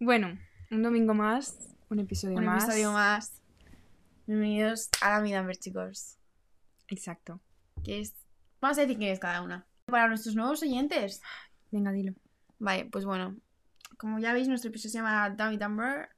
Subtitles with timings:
[0.00, 0.38] Bueno,
[0.70, 1.58] un domingo más,
[1.90, 2.64] un episodio Un más.
[2.64, 3.42] episodio más.
[4.26, 6.16] Bienvenidos a la Midamber, chicos.
[6.88, 7.40] Exacto.
[7.84, 8.14] Que es.
[8.60, 9.66] Vamos a decir quién es cada una.
[9.86, 11.20] Para nuestros nuevos oyentes.
[11.70, 12.14] Venga, dilo.
[12.58, 13.36] Vale, pues bueno.
[13.98, 16.08] Como ya veis, nuestro episodio se llama Dummy Dumber.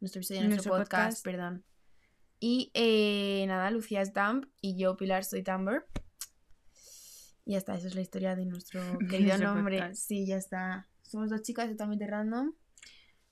[0.00, 1.24] Nuestro episodio de nuestro, Nuestro podcast, podcast.
[1.24, 1.64] perdón.
[2.40, 5.86] Y eh, nada, Lucía es Dump y yo, Pilar, soy Dumber.
[7.44, 8.80] Y ya está, esa es la historia de nuestro
[9.10, 9.78] querido nombre.
[9.78, 10.02] podcast.
[10.02, 10.88] Sí, ya está.
[11.02, 12.52] Somos dos chicas totalmente random.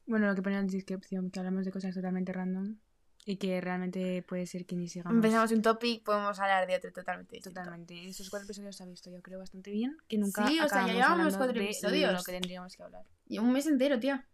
[0.07, 2.77] Bueno, lo que pone en la descripción, que hablamos de cosas totalmente random
[3.25, 5.17] y que realmente puede ser que ni sigamos.
[5.17, 7.61] Empezamos un topic, podemos hablar de otro totalmente distinto.
[7.61, 8.09] Totalmente.
[8.09, 9.97] Estos cuatro episodios se ha visto, yo creo, bastante bien.
[10.07, 12.13] Que nunca Sí, o sea, ya llevamos cuatro de episodios.
[12.13, 13.05] lo que tendríamos que hablar.
[13.27, 14.25] Y un mes entero, tía.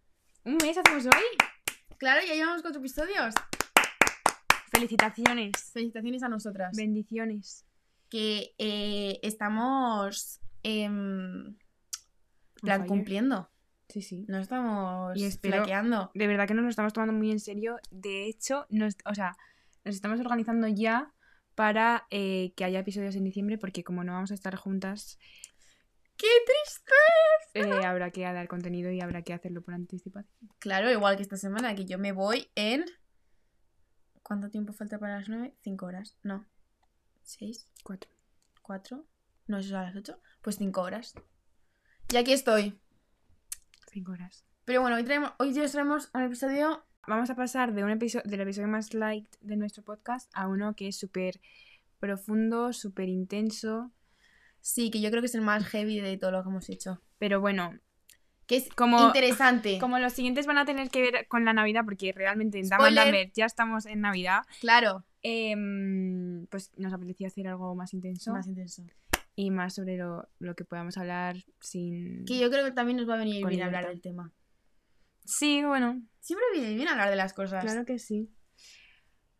[0.45, 1.47] ¿Un mes hacemos hoy?
[1.97, 3.35] Claro, ya llevamos cuatro episodios.
[4.71, 5.53] Felicitaciones.
[5.73, 6.77] Felicitaciones a nosotras.
[6.77, 7.65] Bendiciones.
[8.11, 11.57] Que eh, estamos em,
[12.61, 13.52] plan cumpliendo.
[13.93, 14.25] Sí, sí.
[14.27, 15.67] No estamos Y espero-
[16.15, 17.77] de verdad que nos lo estamos tomando muy en serio.
[17.91, 19.37] De hecho, nos, o sea,
[19.85, 21.13] nos estamos organizando ya
[21.55, 25.19] para eh, que haya episodios en diciembre, porque como no vamos a estar juntas,
[26.17, 27.71] ¡Qué triste!
[27.83, 30.33] eh, habrá que dar contenido y habrá que hacerlo por anticipación.
[30.59, 32.87] Claro, igual que esta semana, que yo me voy en.
[34.23, 35.55] ¿Cuánto tiempo falta para las nueve?
[35.63, 36.17] Cinco horas.
[36.23, 36.47] No.
[37.23, 37.69] ¿Seis?
[37.85, 38.11] Cuatro.
[38.63, 39.07] ¿Cuatro?
[39.49, 40.19] No, eso es a las ocho.
[40.41, 41.13] Pues cinco horas.
[42.11, 42.81] Y aquí estoy.
[43.93, 44.45] Cinco horas.
[44.65, 46.85] Pero bueno, hoy, traemos, hoy os traemos un episodio.
[47.07, 50.75] Vamos a pasar de un episodio, del episodio más light de nuestro podcast a uno
[50.75, 51.41] que es súper
[51.99, 53.91] profundo, súper intenso.
[54.61, 57.03] Sí, que yo creo que es el más heavy de todo lo que hemos hecho.
[57.19, 57.79] Pero bueno,
[58.47, 59.79] Que es Como- interesante.
[59.81, 62.69] como los siguientes van a tener que ver con la Navidad, porque realmente en
[63.35, 65.05] ya estamos en Navidad, Claro.
[65.23, 68.33] em, pues nos apetecía hacer algo más intenso.
[68.33, 68.85] Más intenso.
[69.35, 72.25] Y más sobre lo, lo que podamos hablar sin...
[72.25, 74.33] Que yo creo que también nos va a venir bien hablar del tema.
[75.25, 77.65] Sí, bueno, Siempre viene bien hablar de las cosas.
[77.65, 78.31] claro que sí.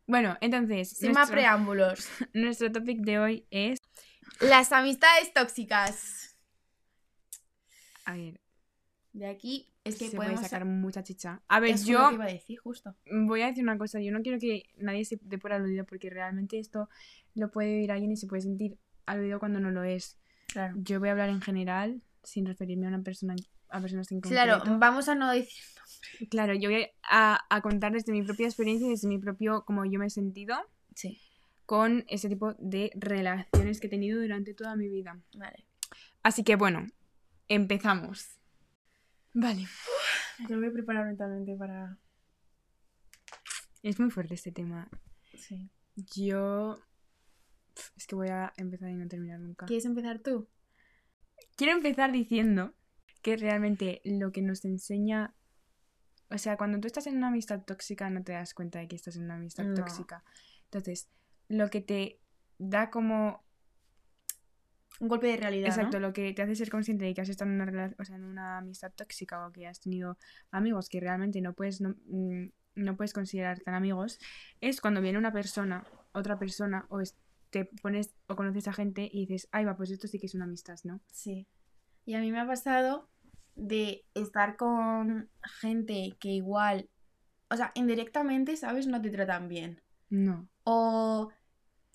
[0.07, 2.09] Bueno, entonces, Sin más preámbulos.
[2.35, 3.79] nuestro topic de hoy es...
[4.41, 6.37] Las amistades tóxicas.
[8.05, 8.41] A ver,
[9.13, 11.43] De aquí es que se podemos puede sacar mucha chicha.
[11.47, 12.97] A ver, Eso yo lo que iba a decir, justo.
[13.11, 16.11] voy a decir una cosa, yo no quiero que nadie se dé por aludido porque
[16.11, 16.89] realmente esto
[17.35, 18.77] lo puede oír alguien y se puede sentir
[19.07, 20.19] aludido cuando no lo es.
[20.49, 20.75] Claro.
[20.79, 23.35] Yo voy a hablar en general, sin referirme a una persona
[23.71, 24.45] a personas en concreto.
[24.63, 25.63] Claro, vamos a no decir.
[26.31, 29.85] Claro, yo voy a, a contar desde mi propia experiencia y desde mi propio, como
[29.87, 30.57] yo me he sentido
[30.95, 31.19] Sí.
[31.65, 35.19] con ese tipo de relaciones que he tenido durante toda mi vida.
[35.35, 35.65] Vale.
[36.23, 36.87] Así que bueno,
[37.49, 38.37] empezamos.
[39.33, 39.67] Vale.
[40.41, 41.97] Yo me voy a preparar mentalmente para.
[43.83, 44.89] Es muy fuerte este tema.
[45.35, 45.71] Sí.
[46.15, 46.79] Yo...
[47.97, 49.67] Es que voy a empezar y no terminar nunca.
[49.67, 50.49] ¿Quieres empezar tú?
[51.57, 52.75] Quiero empezar diciendo
[53.23, 55.35] que realmente lo que nos enseña...
[56.31, 58.97] O sea, cuando tú estás en una amistad tóxica no te das cuenta de que
[58.97, 59.75] estás en una amistad No.
[59.75, 60.25] tóxica.
[60.65, 61.09] Entonces,
[61.49, 62.21] lo que te
[62.59, 63.45] da como
[65.01, 65.69] Un golpe de realidad.
[65.69, 66.07] Exacto, ¿no?
[66.09, 68.25] lo que te hace ser consciente de que has estado en una, o sea, en
[68.25, 70.17] una amistad tóxica o que has tenido
[70.51, 72.47] amigos que realmente no puedes, no, mm,
[72.77, 74.19] no puedes considerar tan amigos,
[74.61, 77.17] es cuando viene una persona, otra persona, o es-
[77.53, 80.35] te pones o conoces a gente y dices, ay, va, pues esto sí que es
[80.35, 81.01] una amistad, ¿no?
[81.13, 81.47] Sí.
[82.05, 83.11] Y a mí me ha pasado
[83.55, 85.31] de estar con
[85.61, 86.89] gente que igual.
[87.51, 88.87] O sea, indirectamente, ¿sabes?
[88.87, 89.81] No te tratan bien.
[90.09, 90.47] No.
[90.65, 91.31] o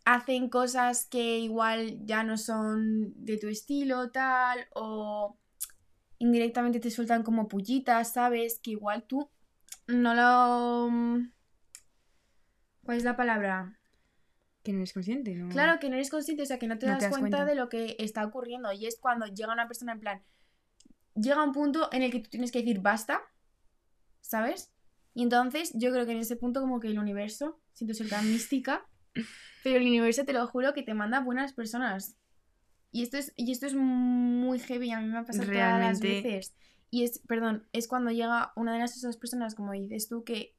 [0.05, 5.37] hacen cosas que igual ya no son de tu estilo, tal, o
[6.17, 8.59] indirectamente te sueltan como pullitas, ¿sabes?
[8.63, 9.29] Que igual tú
[9.87, 10.89] no lo...
[12.83, 13.76] ¿Cuál es la palabra?
[14.67, 15.47] Que no eres consciente, ¿no?
[15.47, 17.37] Claro que no eres consciente, o sea, que no te No das, te das cuenta,
[17.37, 17.49] cuenta.
[17.49, 18.69] de lo que está ocurriendo.
[18.73, 20.21] Y es cuando llega una persona en plan,
[21.15, 23.21] llega un punto en el que tú tienes que decir basta,
[24.19, 24.73] ¿sabes?
[25.13, 28.27] Y entonces yo creo que en ese punto como que el universo, siento ser tan
[28.27, 28.85] mística,
[29.63, 32.17] pero el universo te lo juro que te manda buenas personas.
[32.91, 36.01] Y esto es, y esto es muy heavy, a mí me ha pasado todas las
[36.01, 36.53] veces.
[36.89, 40.57] Y es, perdón, es cuando llega una de las esas personas, como dices tú, que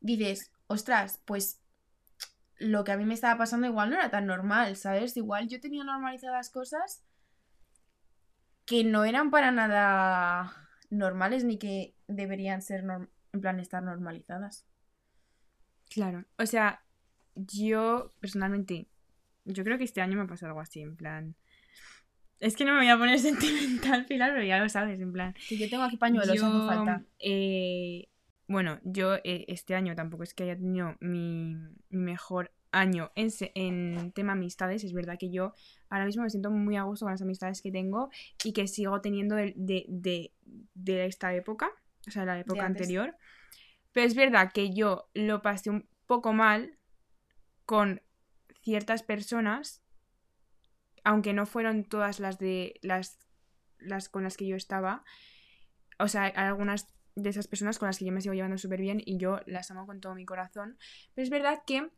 [0.00, 1.62] dices, ostras, pues
[2.58, 5.16] lo que a mí me estaba pasando igual no era tan normal, ¿sabes?
[5.16, 7.04] Igual yo tenía normalizadas cosas
[8.66, 14.66] que no eran para nada normales ni que deberían ser, norm- en plan, estar normalizadas.
[15.90, 16.24] Claro.
[16.36, 16.82] O sea,
[17.34, 18.88] yo personalmente,
[19.44, 21.34] yo creo que este año me ha pasado algo así, en plan...
[22.40, 25.34] Es que no me voy a poner sentimental, Pilar, pero ya lo sabes, en plan...
[25.48, 27.02] Que yo tengo aquí pañuelos, Yo, hace falta.
[27.18, 28.08] eh,
[28.48, 31.54] bueno, yo eh, este año tampoco es que haya tenido mi,
[31.90, 34.84] mi mejor año en, en tema amistades.
[34.84, 35.52] Es verdad que yo
[35.88, 38.10] ahora mismo me siento muy a gusto con las amistades que tengo
[38.42, 40.32] y que sigo teniendo de, de, de-
[40.74, 41.70] de esta época,
[42.06, 43.16] o sea, la época anterior.
[43.92, 46.78] Pero es verdad que yo lo pasé un poco mal
[47.66, 48.00] con
[48.62, 49.82] ciertas personas,
[51.04, 53.18] aunque no fueron todas las de las,
[53.78, 55.04] las con las que yo estaba.
[55.98, 56.86] O sea, algunas
[57.22, 59.70] de esas personas con las que yo me sigo llevando súper bien y yo las
[59.70, 60.78] amo con todo mi corazón.
[61.14, 61.88] Pero es verdad que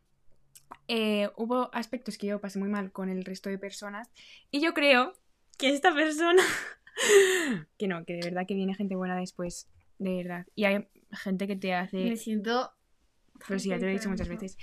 [0.89, 4.11] eh, hubo aspectos que yo pasé muy mal con el resto de personas
[4.51, 5.15] y yo creo
[5.59, 6.43] que esta persona...
[7.79, 9.69] que no, que de verdad que viene gente buena después,
[9.99, 10.47] de verdad.
[10.55, 11.97] Y hay gente que te hace...
[11.97, 12.73] Me siento.
[13.47, 14.59] Pero sí, ya te lo he dicho muchas veces.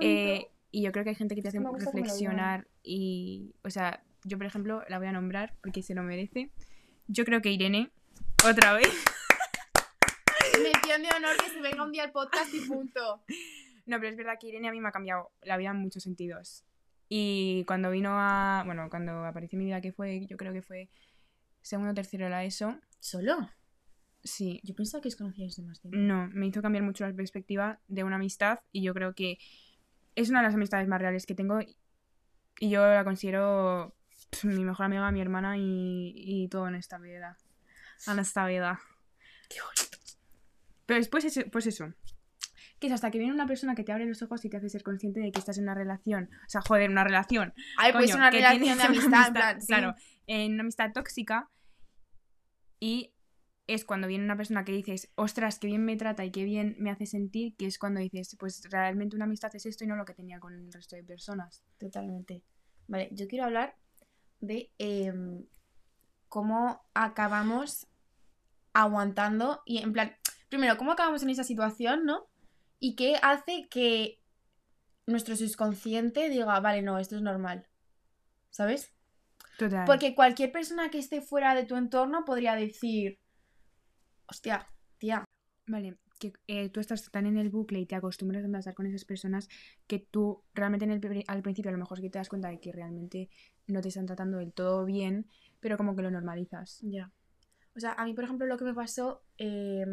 [0.00, 4.38] Eh, y yo creo que hay gente que te hace reflexionar y, o sea, yo
[4.38, 6.50] por ejemplo la voy a nombrar porque se lo merece.
[7.08, 7.90] Yo creo que Irene,
[8.48, 8.88] otra vez.
[10.90, 13.22] Mención de honor que se venga un día al podcast y punto.
[13.86, 16.02] No, pero es verdad que Irene a mí me ha cambiado la vida en muchos
[16.02, 16.64] sentidos.
[17.08, 20.90] Y cuando vino a, bueno, cuando apareció mi vida que fue, yo creo que fue
[21.60, 23.50] segundo o tercero de la ESO, ¿Solo?
[24.22, 25.98] sí, Yo pensaba que os conocíais de más tiempo.
[25.98, 29.38] no, me hizo cambiar mucho la perspectiva de una amistad y yo creo que
[30.14, 33.96] es una de las amistades más reales que tengo y yo la considero
[34.30, 37.38] pf, mi mejor amiga, mi hermana y, y todo en esta vida.
[38.06, 38.78] En esta vida.
[39.48, 39.89] Qué bonito.
[40.90, 41.94] Pero después, pues eso.
[42.80, 44.68] Que es hasta que viene una persona que te abre los ojos y te hace
[44.68, 46.28] ser consciente de que estás en una relación.
[46.32, 47.54] O sea, joder, una relación.
[47.76, 49.68] Ay, pues una que relación de amistad, en plan, sí.
[49.68, 49.94] Claro,
[50.26, 51.48] en una amistad tóxica.
[52.80, 53.14] Y
[53.68, 56.74] es cuando viene una persona que dices, ostras, qué bien me trata y qué bien
[56.80, 59.94] me hace sentir, que es cuando dices, pues realmente una amistad es esto y no
[59.94, 61.62] lo que tenía con el resto de personas.
[61.78, 62.42] Totalmente.
[62.88, 63.76] Vale, yo quiero hablar
[64.40, 65.46] de em,
[66.26, 67.86] cómo acabamos
[68.72, 70.16] aguantando y en plan,
[70.50, 72.26] primero, cómo acabamos en esa situación, ¿no?
[72.78, 74.20] Y qué hace que
[75.06, 77.66] nuestro subconsciente diga, vale, no, esto es normal.
[78.50, 78.92] ¿Sabes?
[79.56, 79.86] Total.
[79.86, 83.18] Porque cualquier persona que esté fuera de tu entorno podría decir,
[84.26, 84.66] hostia,
[84.98, 85.24] tía,
[85.66, 88.86] Vale, que eh, tú estás tan en el bucle y te acostumbras a estar con
[88.86, 89.48] esas personas
[89.86, 92.28] que tú realmente en el, pri- al principio a lo mejor sí que te das
[92.28, 93.30] cuenta de que realmente
[93.68, 95.26] no te están tratando del todo bien,
[95.60, 96.80] pero como que lo normalizas.
[96.82, 97.12] Ya.
[97.76, 99.22] O sea, a mí, por ejemplo, lo que me pasó.
[99.38, 99.84] eh,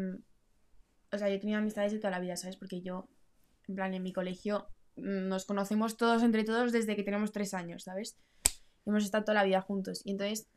[1.12, 2.56] o sea, yo tenido amistades de toda la vida, ¿sabes?
[2.56, 3.08] Porque yo,
[3.66, 7.54] en plan, en mi colegio mm, nos conocemos todos entre todos desde que tenemos tres
[7.54, 8.18] años, ¿sabes?
[8.86, 10.02] Hemos estado toda la vida juntos.
[10.04, 10.48] Y entonces,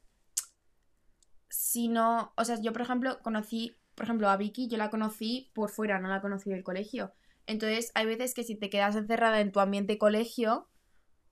[1.50, 2.34] si no.
[2.38, 3.78] O sea, yo, por ejemplo, conocí.
[3.96, 7.14] Por ejemplo, a Vicky, yo la conocí por fuera, no la conocí del colegio.
[7.46, 10.70] Entonces, hay veces que si te quedas encerrada en tu ambiente colegio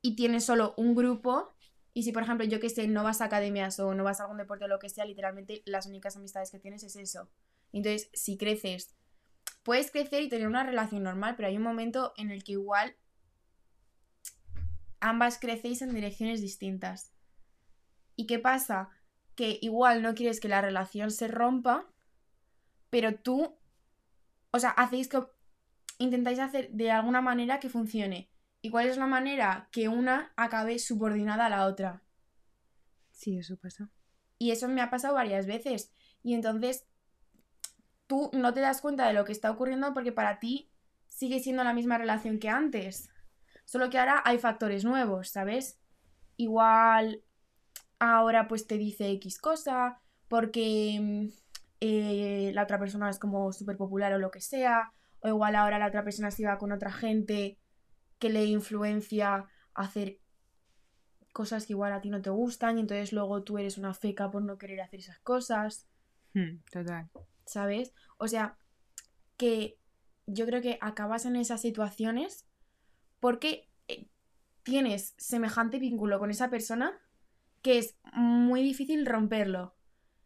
[0.02, 1.56] y tienes solo un grupo,
[1.94, 4.24] y si, por ejemplo, yo que sé, no vas a academias o no vas a
[4.24, 7.30] algún deporte o lo que sea, literalmente las únicas amistades que tienes es eso.
[7.72, 8.94] Entonces, si creces,
[9.70, 12.96] puedes crecer y tener una relación normal, pero hay un momento en el que igual
[15.00, 17.14] ambas crecéis en direcciones distintas.
[18.16, 18.90] ¿Y qué pasa?
[19.36, 21.88] Que igual no quieres que la relación se rompa,
[22.90, 23.60] pero tú,
[24.50, 25.20] o sea, hacéis que
[26.00, 28.32] intentáis hacer de alguna manera que funcione.
[28.64, 29.70] ¿Y cuál es la manera?
[29.72, 32.02] Que una acabe subordinada a la otra.
[33.12, 33.92] Sí, eso pasa.
[34.40, 35.94] Y eso me ha pasado varias veces.
[36.24, 36.88] Y entonces
[38.10, 40.72] tú no te das cuenta de lo que está ocurriendo porque para ti
[41.08, 43.08] sigue siendo la misma relación que antes.
[43.66, 45.80] Solo que ahora hay factores nuevos, ¿sabes?
[46.36, 47.24] Igual
[48.00, 51.28] ahora pues te dice X cosa porque mm,
[51.82, 54.92] eh, la otra persona es como súper popular o lo que sea.
[55.20, 57.60] O igual ahora la otra persona se va con otra gente
[58.18, 60.18] que le influencia a hacer
[61.32, 64.32] cosas que igual a ti no te gustan y entonces luego tú eres una feca
[64.32, 65.88] por no querer hacer esas cosas,
[66.34, 67.10] Hmm, total.
[67.50, 67.94] ¿Sabes?
[68.18, 68.58] O sea,
[69.38, 69.78] que
[70.26, 72.46] yo creo que acabas en esas situaciones
[73.20, 74.08] porque eh,
[74.64, 77.00] tienes semejante vínculo con esa persona
[77.62, 79.76] que es muy difícil romperlo.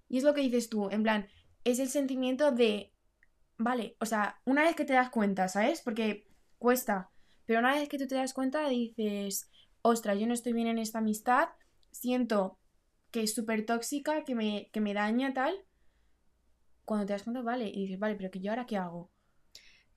[0.09, 1.27] Y es lo que dices tú, en plan,
[1.63, 2.93] es el sentimiento de,
[3.57, 5.81] vale, o sea, una vez que te das cuenta, ¿sabes?
[5.81, 6.27] Porque
[6.59, 7.09] cuesta,
[7.45, 9.49] pero una vez que tú te das cuenta dices,
[9.81, 11.49] ostras, yo no estoy bien en esta amistad,
[11.91, 12.59] siento
[13.11, 15.55] que es súper tóxica, que me, que me daña tal.
[16.85, 19.11] Cuando te das cuenta, vale, y dices, vale, pero que yo ahora qué hago.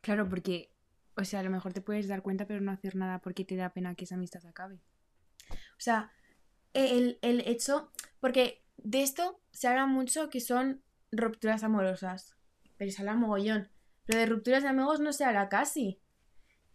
[0.01, 0.73] Claro, porque,
[1.17, 3.57] o sea, a lo mejor te puedes dar cuenta pero no hacer nada porque te
[3.57, 4.81] da pena que esa amistad acabe.
[5.51, 6.13] O sea,
[6.75, 7.91] el, el hecho,
[8.21, 12.37] porque de esto se habla mucho que son rupturas amorosas,
[12.77, 13.69] pero se habla mogollón.
[14.05, 16.01] Pero de rupturas de amigos no se habla casi.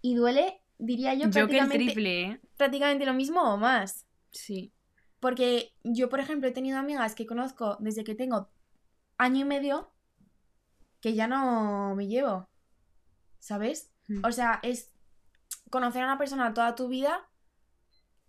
[0.02, 2.42] Y duele, diría yo, Yo que el prácticamente, triple, ¿eh?
[2.58, 4.08] prácticamente lo mismo o más.
[4.32, 4.74] Sí.
[5.20, 8.50] Porque yo, por ejemplo, he tenido amigas que conozco desde que tengo
[9.18, 9.94] año y medio
[11.02, 12.50] que ya no me llevo.
[13.40, 13.92] ¿Sabes?
[14.08, 14.24] Hmm.
[14.24, 14.94] O sea, es
[15.70, 17.28] conocer a una persona toda tu vida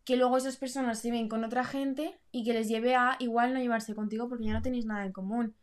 [0.04, 3.54] que luego esas personas se ven con otra gente y que les lleve a igual
[3.54, 5.54] no llevarse contigo porque ya no tenéis nada en común.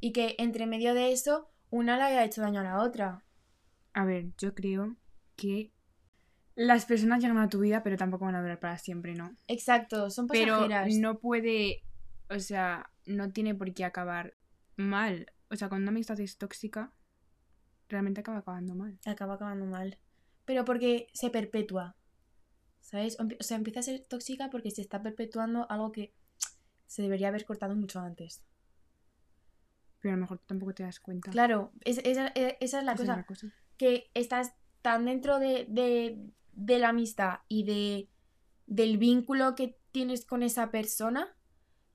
[0.00, 3.24] Y que entre medio de eso, una le haya hecho daño a la otra.
[3.94, 4.96] A ver, yo creo
[5.34, 5.72] que
[6.54, 9.34] las personas llegan a tu vida, pero tampoco van a durar para siempre, ¿no?
[9.48, 10.94] Exacto, son Pero pasajeras.
[10.96, 11.82] no puede,
[12.30, 14.34] o sea, no tiene por qué acabar
[14.76, 15.32] mal.
[15.50, 16.92] O sea, cuando una amistad es tóxica,
[17.88, 18.98] realmente acaba acabando mal.
[19.06, 19.98] Acaba acabando mal.
[20.44, 21.96] Pero porque se perpetúa.
[22.80, 23.18] ¿Sabes?
[23.20, 26.14] O sea, empieza a ser tóxica porque se está perpetuando algo que
[26.86, 28.42] se debería haber cortado mucho antes.
[30.00, 31.30] Pero a lo mejor tú tampoco te das cuenta.
[31.30, 32.00] Claro, esa,
[32.34, 33.24] e- esa es la Esa cosa.
[33.26, 33.52] cosa.
[33.76, 38.08] que estás tan dentro de, de- de la amistad y de,
[38.66, 41.28] del vínculo que tienes con esa persona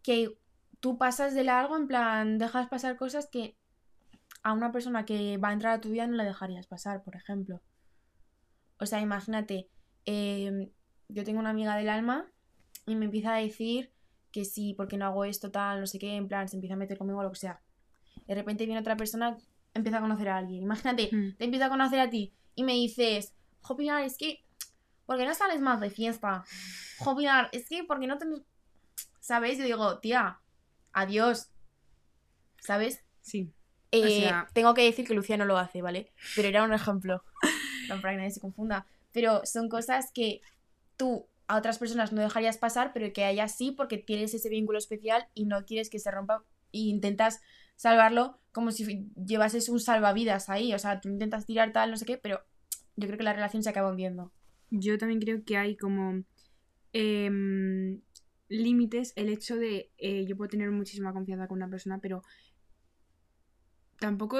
[0.01, 0.38] que
[0.83, 3.55] tú pasas de largo, en plan, dejas pasar cosas que
[4.43, 7.15] a una persona que va a entrar a tu vida no la dejarías pasar, por
[7.15, 7.61] ejemplo.
[8.81, 9.69] O sea, imagínate,
[10.03, 10.69] em,
[11.07, 12.29] yo tengo una amiga del alma
[12.85, 13.93] y me empieza a decir
[14.33, 16.77] que sí, porque no hago esto, tal, no sé qué, en plan, se empieza a
[16.77, 17.61] meter conmigo o lo que sea.
[18.27, 19.37] De repente viene otra persona,
[19.73, 20.63] empieza a conocer a alguien.
[20.63, 21.37] Imagínate, Hmm.
[21.37, 24.43] te empiezo a conocer a ti y me dices, jo, Pilar, es que,
[25.05, 26.43] ¿por qué no sales más de fiesta?
[26.99, 28.25] Jo, Pilar, es que, ¿por qué no te...
[29.21, 29.57] ¿Sabes?
[29.57, 30.41] Yo digo, tía,
[30.93, 31.50] adiós.
[32.62, 33.03] ¿Sabes?
[33.21, 33.51] Sí.
[33.91, 36.12] Eh, sea- Tengo que decir que Lucía no lo hace, ¿vale?
[36.35, 37.23] Pero era un ejemplo.
[37.89, 38.88] No, para que nadie se confunda.
[39.12, 40.41] Pero son cosas que
[40.97, 44.50] tú a otras personas no dejarías pasar, pero que a ellas sí, porque tienes ese
[44.50, 47.41] vínculo especial y no quieres que se rompa e intentas
[47.75, 50.73] salvarlo como si llevases un salvavidas ahí.
[50.73, 52.39] O sea, tú intentas tirar tal, no sé qué, pero
[52.95, 54.31] yo creo que la relación se acaba hundiendo.
[54.69, 56.23] Yo también creo que hay como
[56.93, 58.01] em,
[58.47, 59.13] límites.
[59.15, 62.23] El hecho de eh, yo puedo tener muchísima confianza con una persona, pero
[64.00, 64.39] tampoco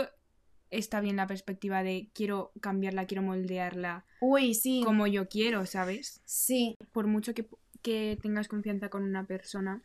[0.70, 4.82] está bien la perspectiva de quiero cambiarla, quiero moldearla Uy, sí.
[4.84, 6.22] como yo quiero, ¿sabes?
[6.26, 7.48] Sí, Por mucho que,
[7.82, 9.82] que tengas confianza con una persona,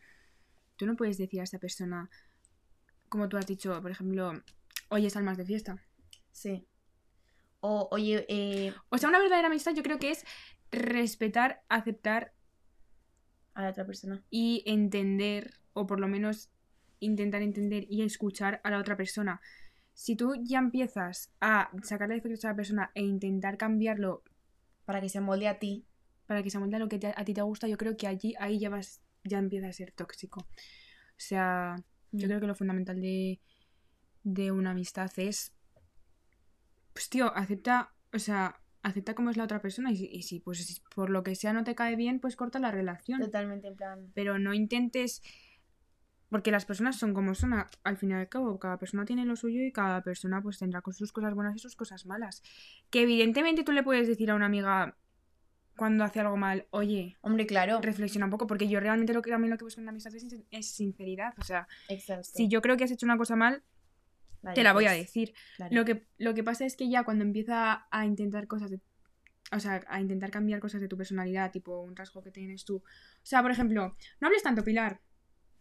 [0.77, 2.09] tú no puedes decir a esa persona,
[3.07, 4.33] como tú has dicho, por ejemplo,
[4.89, 5.83] oye, sal más de fiesta.
[6.31, 6.65] sí.
[7.61, 10.25] O, oye, eh, O sea, una verdadera amistad yo creo que es
[10.71, 12.33] respetar, aceptar
[13.59, 14.23] a la otra persona.
[14.29, 16.49] y entender, o por lo menos
[16.99, 19.41] intentar entender y escuchar a la otra persona.
[19.93, 24.23] Si tú ya empiezas a sacarle defectos a la persona e intentar cambiarlo
[24.85, 25.85] Para que se molde a ti.
[26.25, 28.07] para que se amolde a lo que te- a ti te gusta, yo creo que
[28.07, 30.41] allí ahí ya vas, ya empieza a ser tóxico.
[30.41, 30.47] O
[31.17, 31.75] sea,
[32.11, 32.29] yo Mm.
[32.29, 33.39] creo que lo fundamental de,
[34.23, 35.53] de una amistad es,
[36.93, 40.39] pues tío, acepta, o sea, acepta cómo es la otra persona y, si- y si
[40.39, 43.19] pues por lo que sea no te cae bien, pues corta la relación.
[43.19, 44.11] Totalmente en plan.
[44.13, 45.21] pero no intentes
[46.29, 49.35] porque las personas son como son al fin y al cabo cada persona tiene lo
[49.35, 52.43] suyo y cada persona pues tendrá con sus cosas buenas y sus cosas malas
[52.91, 54.95] que evidentemente tú le puedes decir a una amiga
[55.75, 57.79] cuando hace algo mal oye Hombre, claro.
[57.81, 60.13] reflexiona un poco porque yo realmente lo que también lo que busco en una amistad
[60.13, 62.25] es, es sinceridad o sea Exacto.
[62.25, 63.63] si yo creo que has hecho una cosa mal
[64.55, 65.75] Te la voy a decir claro.
[65.75, 68.79] lo que lo que pasa es que ya cuando empieza a intentar cosas de
[69.51, 72.77] o sea, a intentar cambiar cosas de tu personalidad, tipo un rasgo que tienes tú.
[72.77, 72.83] O
[73.23, 74.99] sea, por ejemplo, no hables tanto, Pilar.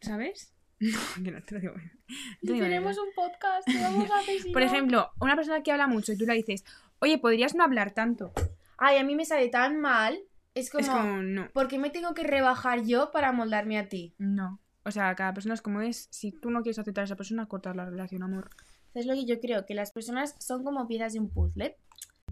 [0.01, 0.55] ¿Sabes?
[0.81, 1.75] No, que no te lo digo.
[1.75, 1.81] No
[2.47, 4.69] te digo tenemos un podcast, ¿qué vamos a hacer si Por no?
[4.69, 6.65] ejemplo, una persona que habla mucho y tú le dices,
[7.01, 8.33] oye, podrías no hablar tanto.
[8.77, 10.17] Ay, a mí me sale tan mal.
[10.55, 13.89] Es como, Es como, no, ¿por qué me tengo que rebajar yo para moldarme a
[13.89, 14.15] ti?
[14.19, 14.61] no.
[14.88, 16.09] O sea, cada persona es como es.
[16.11, 18.49] Si tú no quieres aceptar a esa persona, cortar la relación, amor.
[18.95, 21.76] Es lo que yo creo, que las personas son como piezas de un puzzle.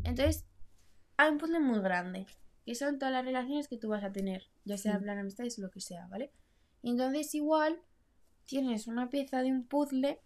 [0.04, 0.46] Entonces,
[1.18, 2.26] hay un puzzle muy grande,
[2.64, 4.96] que son todas las relaciones que tú vas a tener, ya sea Sí.
[4.96, 6.32] en plan amistades o lo que sea, ¿vale?
[6.82, 7.78] Entonces igual
[8.46, 10.20] tienes una pieza de un puzzle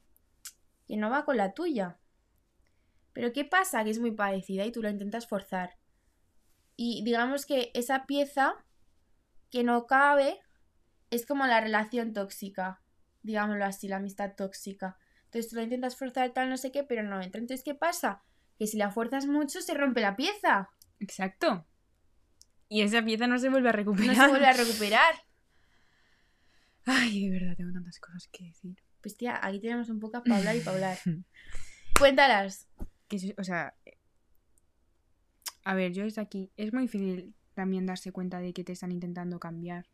[0.87, 1.99] que no va con la tuya.
[3.13, 3.83] Pero ¿qué pasa?
[3.83, 5.79] Que es muy parecida y tú la intentas forzar.
[6.77, 8.55] Y digamos que esa pieza
[9.51, 10.39] que no cabe
[11.11, 12.81] es como la relación tóxica,
[13.23, 14.97] digámoslo así, la amistad tóxica.
[15.25, 17.41] Entonces tú la intentas forzar tal, no sé qué, pero no entra.
[17.41, 18.23] Entonces, ¿qué pasa?
[18.59, 20.71] Que si la fuerzas mucho se rompe la pieza.
[20.99, 21.67] Exacto.
[22.69, 24.17] Y esa pieza no se vuelve a recuperar.
[24.17, 25.15] No se vuelve a recuperar.
[26.87, 28.77] Ay, de verdad, tengo tantas cosas que decir.
[29.01, 30.99] Pues tía, aquí tenemos un poco para hablar y para hablar.
[31.99, 32.69] Cuéntalas.
[33.09, 33.75] que o sea,
[35.65, 38.93] a ver, yo desde aquí, es muy difícil también darse cuenta de que te están
[38.93, 39.87] intentando cambiar.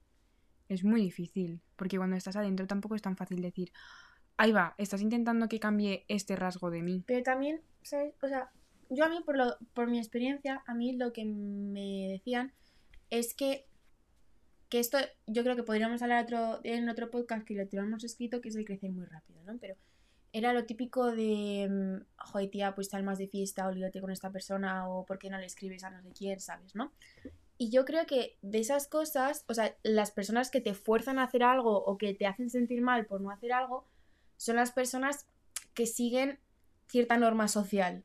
[0.68, 3.73] Es muy difícil, porque cuando estás adentro tampoco es tan fácil decir,
[4.37, 7.04] ahí va, estás intentando que cambie este rasgo de mí.
[7.06, 8.14] Pero también, ¿sabes?
[8.23, 8.50] O sea,
[8.90, 12.52] yo a mí, por, lo, por mi experiencia, a mí lo que me decían
[13.11, 13.66] es que,
[14.68, 18.40] que esto, yo creo que podríamos hablar otro, en otro podcast que lo tenemos escrito,
[18.40, 19.56] que es el crecer muy rápido, ¿no?
[19.58, 19.76] Pero
[20.32, 24.30] era lo típico de, mm, joder, tía, pues sal más de fiesta, olvídate con esta
[24.30, 26.75] persona, o por qué no le escribes a no sé quién, ¿sabes?
[26.75, 26.92] ¿No?
[27.58, 31.25] Y yo creo que de esas cosas, o sea, las personas que te fuerzan a
[31.25, 33.86] hacer algo o que te hacen sentir mal por no hacer algo,
[34.36, 35.26] son las personas
[35.72, 36.38] que siguen
[36.88, 38.04] cierta norma social.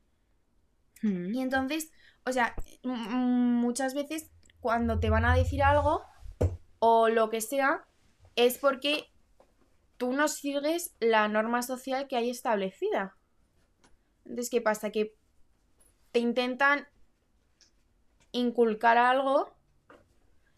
[1.02, 1.34] Mm.
[1.34, 1.92] Y entonces,
[2.24, 3.16] o sea, m- m-
[3.60, 4.30] muchas veces
[4.60, 6.02] cuando te van a decir algo
[6.78, 7.84] o lo que sea,
[8.36, 9.10] es porque
[9.98, 13.16] tú no sigues la norma social que hay establecida.
[14.24, 14.90] Entonces, ¿qué pasa?
[14.90, 15.14] Que
[16.12, 16.86] te intentan
[18.32, 19.54] inculcar algo.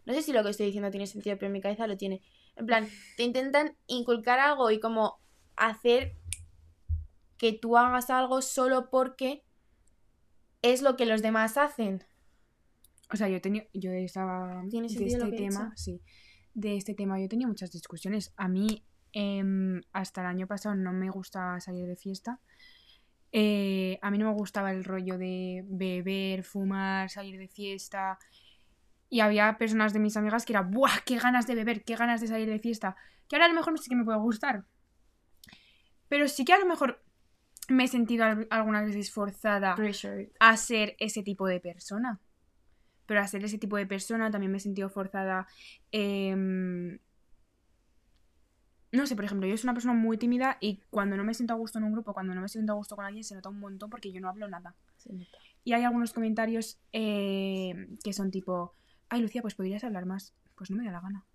[0.05, 2.21] No sé si lo que estoy diciendo tiene sentido, pero en mi cabeza lo tiene.
[2.55, 5.19] En plan, te intentan inculcar algo y como
[5.55, 6.15] hacer
[7.37, 9.43] que tú hagas algo solo porque
[10.61, 12.03] es lo que los demás hacen.
[13.13, 16.01] O sea, yo tenía, yo estaba ¿Tiene de este he tema, sí,
[16.53, 18.33] de este tema yo tenía muchas discusiones.
[18.35, 22.39] A mí em, hasta el año pasado no me gustaba salir de fiesta.
[23.37, 28.17] Eh, a mí no me gustaba el rollo de beber, fumar, salir de fiesta.
[29.09, 31.01] Y había personas de mis amigas que era, ¡buah!
[31.05, 31.83] ¡Qué ganas de beber!
[31.83, 32.95] ¡Qué ganas de salir de fiesta!
[33.27, 34.63] Que ahora a lo mejor sí que me puede gustar.
[36.07, 37.03] Pero sí que a lo mejor
[37.67, 40.31] me he sentido al- algunas veces forzada Pressure.
[40.39, 42.21] a ser ese tipo de persona.
[43.05, 45.45] Pero a ser ese tipo de persona también me he sentido forzada.
[45.91, 46.99] em,
[48.95, 51.53] No sé, por ejemplo, yo soy una persona muy tímida y cuando no me siento
[51.53, 53.49] a gusto en un grupo, cuando no me siento a gusto con alguien, se nota
[53.49, 54.73] un montón porque yo no hablo nada.
[55.65, 58.73] Y hay algunos comentarios eh, que son tipo,
[59.09, 60.33] ay Lucía, pues podrías hablar más.
[60.55, 61.25] Pues no me da la gana.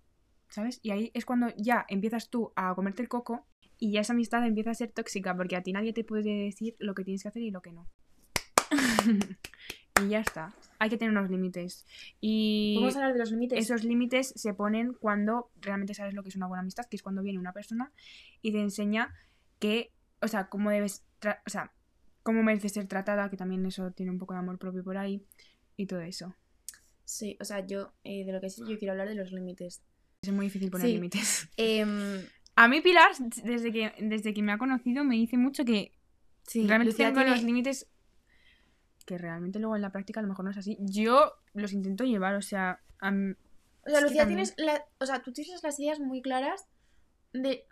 [0.49, 0.79] ¿Sabes?
[0.81, 3.45] Y ahí es cuando ya empiezas tú a comerte el coco
[3.77, 6.75] y ya esa amistad empieza a ser tóxica porque a ti nadie te puede decir
[6.79, 7.87] lo que tienes que hacer y lo que no.
[10.05, 10.53] y ya está.
[10.79, 11.85] Hay que tener unos límites.
[12.19, 13.59] Y Vamos a hablar de los límites.
[13.59, 17.03] esos límites se ponen cuando realmente sabes lo que es una buena amistad, que es
[17.03, 17.91] cuando viene una persona
[18.41, 19.13] y te enseña
[19.59, 19.91] que,
[20.21, 21.03] o sea, cómo debes,
[21.45, 21.71] o sea,
[22.23, 25.23] cómo mereces ser tratada, que también eso tiene un poco de amor propio por ahí
[25.77, 26.33] y todo eso.
[27.05, 29.81] Sí, o sea, yo eh, de lo que sí yo quiero hablar de los límites.
[30.21, 30.93] Es muy difícil poner Sí.
[30.93, 31.49] límites.
[31.57, 32.21] Em,
[32.55, 33.11] A mí Pilar,
[33.43, 35.93] desde que, desde que me ha conocido, me dice mucho que
[36.47, 37.87] sí, realmente Lucía tengo tiene- los límites
[39.11, 40.77] que realmente luego en la práctica a lo mejor no es así.
[40.79, 44.85] Yo los intento llevar, o sea, a O sea, Lucía, también- tienes la...
[44.99, 46.65] o sea, tú tienes las ideas muy claras
[47.33, 47.67] de,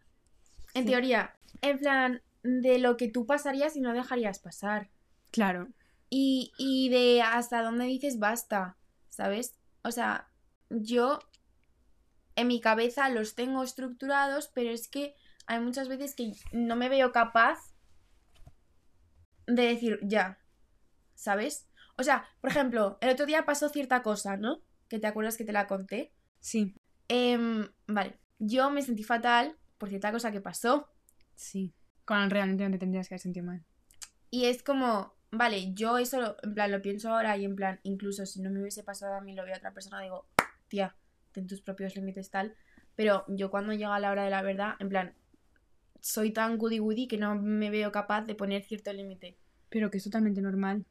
[0.73, 0.89] en Sí.
[0.89, 4.89] teoría, en plan, de lo que tú pasarías y no dejarías pasar.
[5.31, 5.67] claro,
[6.09, 8.75] Y, y de hasta dónde dices basta,
[9.09, 9.55] ¿sabes?
[9.83, 10.27] O sea,
[10.69, 11.19] yo
[12.35, 15.15] en mi cabeza los tengo estructurados, pero es que
[15.47, 17.59] hay muchas veces que no me veo capaz
[19.45, 20.38] de decir ya,
[21.19, 21.67] ¿sabes?
[21.97, 24.61] O sea, por ejemplo, el otro día pasó cierta cosa, ¿no?
[24.87, 26.13] Que te acuerdas que te la conté.
[26.39, 26.73] sí,
[27.07, 30.87] Em, vale, yo me sentí fatal por cierta cosa que pasó.
[31.35, 31.73] sí.
[32.05, 33.63] Cuando realmente no te tendrías que haber sentido mal.
[34.31, 37.79] Y es como, vale, yo eso lo- en plan lo pienso ahora y en plan,
[37.83, 40.25] incluso si no me hubiese pasado a mí, lo veo a otra persona, digo,
[40.69, 40.95] tía,
[41.31, 42.55] ten tus propios límites tal.
[42.95, 45.13] Pero yo cuando llega la hora de la verdad, en plan,
[46.01, 49.37] soy tan goody goody que no me veo capaz de poner cierto límite.
[49.69, 50.85] Pero que es totalmente normal.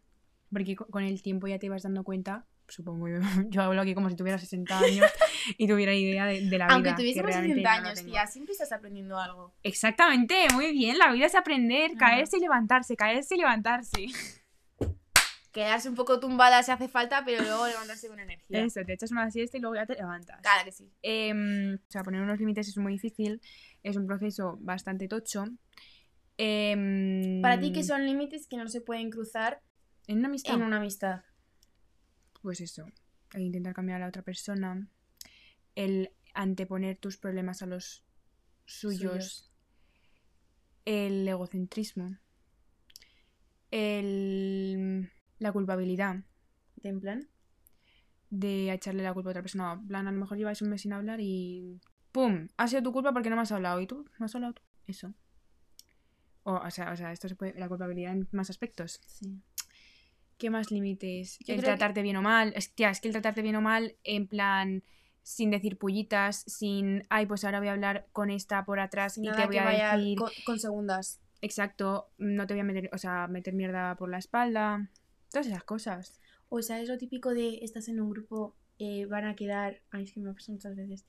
[0.52, 3.16] Porque co- con el tiempo ya te vas dando cuenta, supongo yo,
[3.50, 5.10] yo hablo aquí como si tuviera 60 años
[5.58, 6.74] y tuviera idea de, de la vida.
[6.74, 8.12] Aunque que tuviésemos realmente 60 no lo años, tengo.
[8.12, 9.54] tía, siempre estás aprendiendo algo.
[9.62, 10.98] Exactamente, muy bien.
[10.98, 14.06] La vida es aprender, caerse y levantarse, caerse y levantarse.
[15.52, 18.64] Quedarse un poco tumbada si hace falta, pero luego levantarse con energía.
[18.64, 20.40] Eso, te echas una siesta y luego ya te levantas.
[20.42, 20.92] Claro que sí.
[21.02, 23.40] Em, o sea, poner unos límites es muy difícil,
[23.82, 25.46] es un proceso bastante tocho.
[26.36, 29.60] Em, Para ti, ¿qué son límites que no se pueden cruzar
[30.08, 30.54] En una amistad.
[30.54, 31.22] en una amistad?
[32.42, 32.86] Pues eso,
[33.34, 34.88] el intentar cambiar a la otra persona,
[35.76, 38.04] el anteponer tus problemas a los
[38.64, 39.52] suyos, Suyos.
[40.84, 42.18] el egocentrismo,
[43.70, 46.24] el, la culpabilidad
[46.76, 47.28] ¿De en plan?
[48.30, 49.72] de echarle la culpa a otra persona.
[49.72, 51.80] En plan, a lo mejor lleváis un mes sin hablar y
[52.12, 52.48] ¡pum!
[52.58, 53.80] Ha sido tu culpa porque no me has hablado.
[53.80, 54.04] ¿Y tú?
[54.18, 54.62] ¿Me has hablado tú?
[54.86, 55.14] Eso.
[56.42, 57.58] O, o sea, o sea, esto se puede...
[57.58, 59.00] La culpabilidad en más aspectos.
[59.06, 59.42] Sí.
[60.38, 61.38] ¿Qué más límites?
[61.46, 62.52] El que- tratarte bien o mal.
[62.56, 64.84] Es, tía, es que el tratarte bien o mal, en plan,
[65.22, 69.24] sin decir pullitas, sin, ay, pues ahora voy a hablar con esta por atrás Sin
[69.24, 71.20] y nada te voy que a vaya decir, con, con segundas.
[71.40, 74.88] exacto, no te voy a meter, o sea, meter mierda por la espalda.
[75.30, 76.20] Todas esas cosas.
[76.48, 79.82] O sea, es lo típico de estás en un grupo, eh, van a quedar.
[79.90, 81.04] Ay, es que me pasa muchas veces.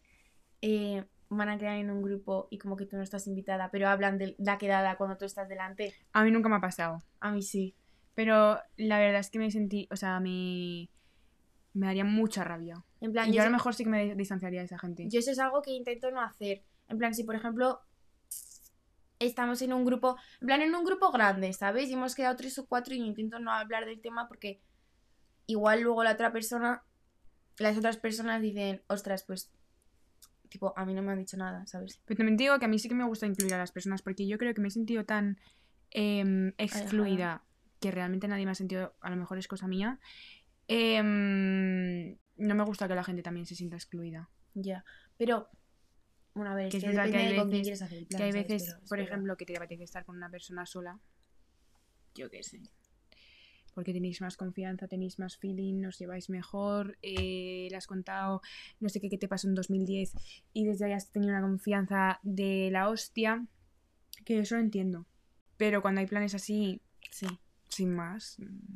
[0.62, 3.88] Eh, van a quedar en un grupo y como que tú no estás invitada, pero
[3.88, 5.94] hablan de la quedada cuando tú estás delante.
[6.12, 6.98] A mí nunca me ha pasado.
[7.22, 7.76] A mí sí.
[8.20, 10.90] Pero la verdad es que me sentí, o sea, me,
[11.74, 12.84] me daría mucha rabia.
[13.00, 15.08] En plan, Y yo yo, a lo mejor sí que me distanciaría de esa gente.
[15.08, 16.66] yo eso es algo que intento no hacer.
[16.90, 17.80] En plan, si por ejemplo
[19.20, 21.90] estamos en un grupo, en plan, en un grupo grande, ¿sabes?
[21.90, 24.62] Y hemos quedado tres o cuatro y intento no hablar del tema porque
[25.46, 26.84] igual luego la otra persona,
[27.58, 29.50] las otras personas dicen, ostras, pues,
[30.50, 32.02] tipo, a mí no me han dicho nada, ¿sabes?
[32.04, 34.02] Pero también te digo que a mí sí que me gusta incluir a las personas
[34.02, 35.40] porque yo creo que me he sentido tan
[35.92, 37.46] em, excluida,
[37.80, 40.00] que realmente nadie me ha sentido, a lo mejor es cosa mía,
[40.68, 44.30] em, no me gusta que la gente también se sienta excluida.
[44.54, 44.84] Ya,
[45.18, 45.50] pero...
[46.36, 48.24] Bueno, a ver, es Que que hay de con quién veces- quieres hacer plan, que
[48.24, 48.48] hay ¿sabes?
[48.48, 51.00] veces, Pero por ejemplo, que te apetece estar con una persona sola.
[52.16, 52.62] Yo qué sé.
[53.74, 58.42] Porque tenéis más confianza, tenéis más feeling, os lleváis mejor, eh, le has contado
[58.80, 60.14] no sé qué, qué te pasó en 2010
[60.54, 63.46] y desde ahí has tenido una confianza de la hostia,
[64.26, 65.08] que eso lo entiendo.
[65.58, 67.28] Pero cuando hay planes así, Sí,
[67.70, 68.76] sin más, mm,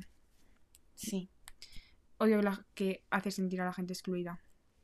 [0.96, 1.30] sí.
[2.18, 4.40] odio la, que hace sentir a la gente excluida.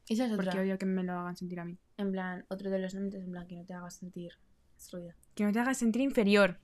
[0.08, 0.62] Esa es Porque otra.
[0.62, 1.78] odio que me lo hagan sentir a mí.
[1.98, 4.32] En plan, otro de los límites, en plan, que no te hagas sentir
[4.76, 5.16] excluida.
[5.36, 6.60] Que no te hagas sentir inferior.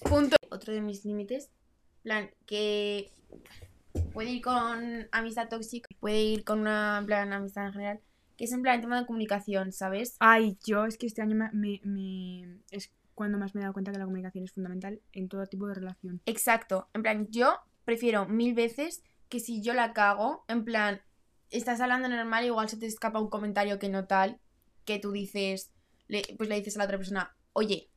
[0.00, 0.36] Punto.
[0.50, 1.50] Otro de mis límites,
[1.98, 3.12] en plan, que
[4.12, 8.00] puede ir con amistad tóxica, puede ir con una, en plan, amistad en general,
[8.36, 10.16] que es en plan tema de comunicación, ¿sabes?
[10.18, 12.90] Ay, yo es que este año me, me- me- es
[13.22, 15.74] cuando más me he dado cuenta que la comunicación es fundamental en todo tipo de
[15.74, 16.20] relación.
[16.26, 16.88] Exacto.
[16.92, 21.00] En plan, yo prefiero mil veces que si yo la cago, en plan,
[21.50, 24.40] estás hablando normal, igual se te escapa un comentario que no tal,
[24.84, 25.70] que tú dices,
[26.08, 27.88] le- pues le dices a la otra persona, oye,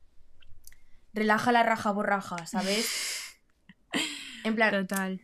[1.12, 2.88] relaja la raja borraja, ¿sabes?
[4.44, 5.20] En plan, Total.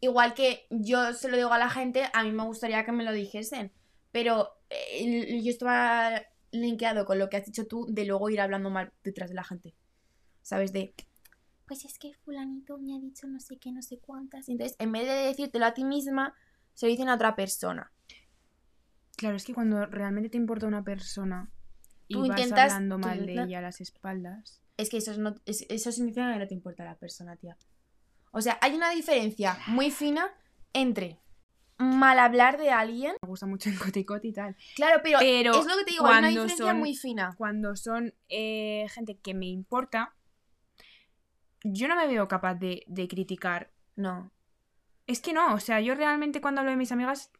[0.00, 3.04] igual que yo se lo digo a la gente, a mí me gustaría que me
[3.04, 3.70] lo dijesen.
[4.12, 8.70] Pero eh, yo estaba linkeado con lo que has dicho tú de luego ir hablando
[8.70, 9.74] mal detrás de la gente.
[10.42, 10.72] ¿Sabes?
[10.72, 10.94] De,
[11.66, 14.48] pues es que fulanito me ha dicho no sé qué, no sé cuántas.
[14.48, 16.34] Entonces, en vez de decírtelo a ti misma,
[16.74, 17.92] se lo dicen a otra persona.
[19.16, 21.50] Claro, es que cuando realmente te importa una persona
[22.06, 24.60] y Tú vas intentas- hablando mal de ella a las espaldas.
[24.76, 27.56] Es que eso, es no, es- eso significa que no te importa la persona, tía.
[28.30, 30.30] O sea, hay una diferencia muy fina
[30.74, 31.18] entre
[31.78, 33.14] mal hablar de alguien.
[33.22, 34.56] Me gusta mucho el coticot y tal.
[34.74, 37.34] Claro, pero, Pero es lo que te digo, hay una diferencia son- muy fina.
[37.36, 40.14] Cuando son eh, gente que me importa,
[41.64, 43.70] yo no me veo capaz de, de criticar.
[43.96, 44.32] No.
[45.06, 47.30] Es que no, o sea, yo realmente cuando hablo de mis amigas,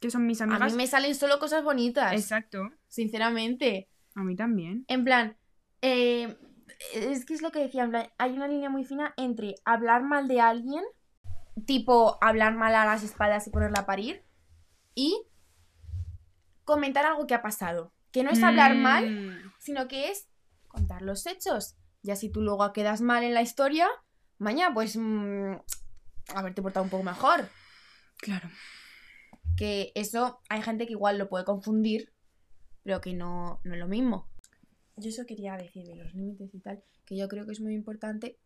[0.00, 0.72] que son mis A amigas.
[0.72, 2.12] mí me salen solo cosas bonitas.
[2.12, 2.70] Exacto.
[2.88, 3.88] Sinceramente.
[4.14, 4.84] A mí también.
[4.88, 5.36] En plan,
[5.82, 6.36] eh,
[6.94, 10.02] es que es lo que decía, en plan, hay una línea muy fina entre hablar
[10.04, 10.84] mal de alguien,
[11.66, 14.24] tipo hablar mal a las espaldas y ponerla a parir,
[14.94, 15.22] y
[16.64, 17.92] comentar algo que ha pasado.
[18.10, 19.52] Que no es hablar mal, Mm.
[19.58, 20.28] sino que es
[20.66, 21.76] contar los hechos.
[22.02, 23.88] Ya si tú luego quedas mal en la historia,
[24.38, 25.54] mañana pues mm,
[26.34, 27.48] haberte portado un poco mejor.
[28.18, 28.48] Claro.
[29.56, 32.12] Que eso hay gente que igual lo puede confundir,
[32.82, 34.28] pero que no, no es lo mismo.
[34.96, 37.74] Yo eso quería decir de los límites y tal, que yo creo que es muy
[37.74, 38.38] importante,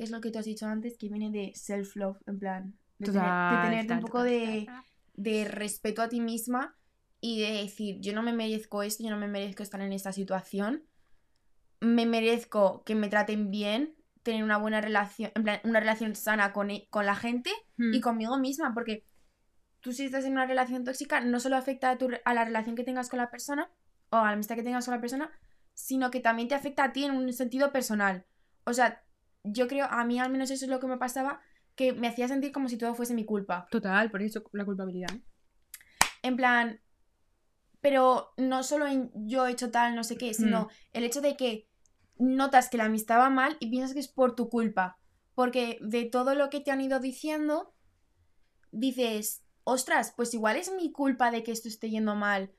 [0.00, 3.06] que es lo que tú has dicho antes, que viene de self-love, en plan, de,
[3.06, 4.66] tener- de Total, tenerte total, un poco de,
[5.12, 6.74] de respeto a ti misma
[7.20, 10.10] y de decir, yo no me merezco esto, yo no me merezco estar en esta
[10.12, 10.84] situación,
[11.80, 16.54] me merezco que me traten bien, tener una buena relación, en plan, una relación sana
[16.54, 17.92] con, e- con la gente Mm.
[17.92, 19.04] y conmigo misma, porque
[19.80, 22.74] tú si estás en una relación tóxica no solo afecta a, tu, a la relación
[22.74, 23.70] que tengas con la persona
[24.08, 25.30] o a la amistad que tengas con la persona,
[25.74, 28.24] sino que también te afecta a ti en un sentido personal.
[28.64, 29.02] O sea,
[29.44, 31.40] yo creo, a mí al menos eso es lo que me pasaba,
[31.74, 33.66] que me hacía sentir como si todo fuese mi culpa.
[33.70, 35.10] Total, por eso la culpabilidad.
[36.22, 36.80] En plan,
[37.80, 40.68] pero no solo en yo he hecho tal, no sé qué, sino Mm.
[40.92, 41.68] el hecho de que
[42.18, 44.98] notas que la amistad va mal y piensas que es por tu culpa.
[45.34, 47.72] Porque de todo lo que te han ido diciendo,
[48.72, 52.52] dices, ostras, pues igual es mi culpa de que esto esté yendo mal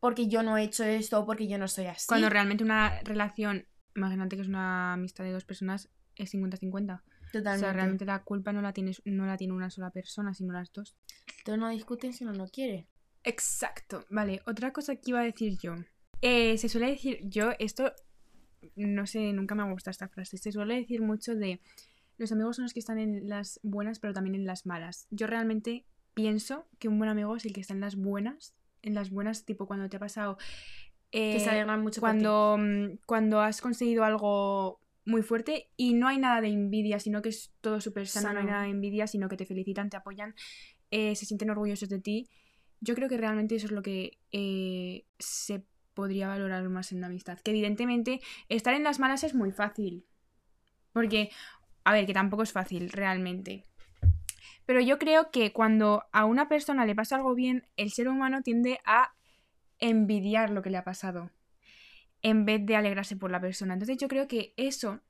[0.00, 2.06] porque yo no he hecho esto o porque yo no soy así.
[2.06, 3.66] Cuando realmente una relación,
[3.96, 7.00] imagínate que es una amistad de dos personas, es 50-50.
[7.00, 7.60] O Totalmente.
[7.60, 10.72] sea, realmente la culpa no la, tienes, no la tiene una sola persona, sino las
[10.72, 10.96] dos.
[11.38, 12.86] Entonces no discuten si uno no quiere.
[13.24, 14.04] Exacto.
[14.10, 15.74] Vale, otra cosa que iba a decir yo.
[16.20, 17.92] Eh, se suele decir, yo, esto,
[18.76, 20.38] no sé, nunca me ha gustado esta frase.
[20.38, 21.60] Se suele decir mucho de
[22.18, 25.06] los amigos son los que están en las buenas, pero también en las malas.
[25.10, 28.54] Yo realmente pienso que un buen amigo es el que está en las buenas.
[28.82, 30.36] En las buenas, tipo cuando te ha pasado.
[31.10, 36.06] que eh, se alegran mucho cuando, mm, cuando has conseguido algo muy fuerte y no
[36.06, 39.06] hay nada de envidia, sino que es todo súper sano, no hay nada de envidia,
[39.06, 40.34] sino que te felicitan, te apoyan,
[40.90, 42.28] eh, se sienten orgullosos de ti.
[42.80, 47.06] Yo creo que realmente eso es lo que eh, se podría valorar más en una
[47.06, 47.38] amistad.
[47.40, 50.04] Que evidentemente estar en las malas es muy fácil.
[50.92, 51.30] Porque,
[51.84, 53.64] a ver, que tampoco es fácil realmente.
[54.66, 58.42] Pero yo creo que cuando a una persona le pasa algo bien, el ser humano
[58.42, 59.14] tiende a
[59.78, 61.30] envidiar lo que le ha pasado
[62.22, 63.74] en vez de alegrarse por la persona.
[63.74, 65.00] Entonces yo creo que eso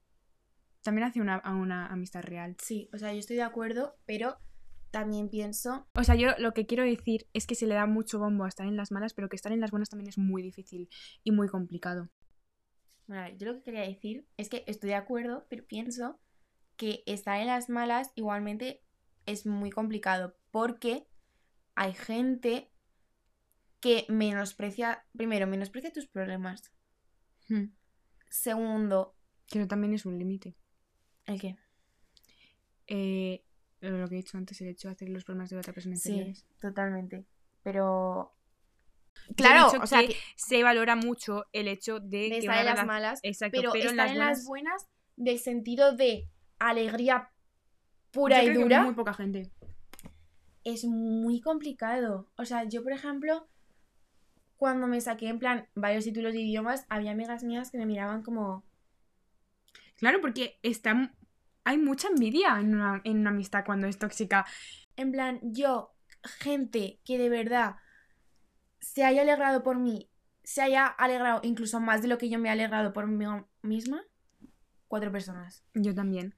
[0.83, 2.57] también hace una, a una amistad real.
[2.63, 4.39] Sí, o sea, yo estoy de acuerdo, pero
[4.91, 8.19] también pienso O sea, yo lo que quiero decir es que se le da mucho
[8.19, 10.43] bombo a estar en las malas, pero que estar en las buenas también es muy
[10.43, 10.89] difícil
[11.25, 12.09] y muy complicado.
[13.07, 16.21] Bueno, yo lo que quería decir es que estoy de acuerdo, pero pienso
[16.77, 18.83] que estar en las malas igualmente
[19.27, 21.07] es muy complicado porque
[21.75, 22.71] hay gente
[23.81, 26.73] que menosprecia, primero, menosprecia tus problemas.
[27.49, 27.73] Hmm.
[28.29, 29.15] Segundo,
[29.47, 30.55] Que también es un límite.
[31.27, 31.57] ¿el qué?
[32.87, 33.45] Eh,
[33.81, 36.35] lo que he dicho antes, el hecho de hacer los problemas de otra persona Sí,
[36.61, 37.27] totalmente.
[37.63, 38.35] Pero...
[39.37, 42.87] Claro, o sea, que se valora mucho el hecho de, de que estar en las
[42.87, 47.33] malas, Exacto, pero, pero, estar en las buenas, buenas del sentido de alegría
[48.13, 49.51] pura yo y que dura muy poca gente.
[50.65, 52.31] es muy complicado.
[52.37, 53.49] O sea, yo, por ejemplo,
[54.59, 58.23] cuando me saqué en plan varios títulos de idiomas, había amigas mías que me miraban
[58.23, 58.65] como,
[59.99, 61.13] Claro, porque está,
[61.65, 64.47] hay mucha envidia en una, en una amistad cuando es tóxica.
[64.97, 65.93] en plan, yo,
[66.23, 67.77] gente que de verdad
[68.81, 70.09] se haya alegrado por mí,
[70.45, 73.27] se haya alegrado incluso más de lo que yo me he alegrado por mí
[73.63, 74.03] misma,
[74.87, 75.65] cuatro personas.
[75.75, 76.37] Yo también.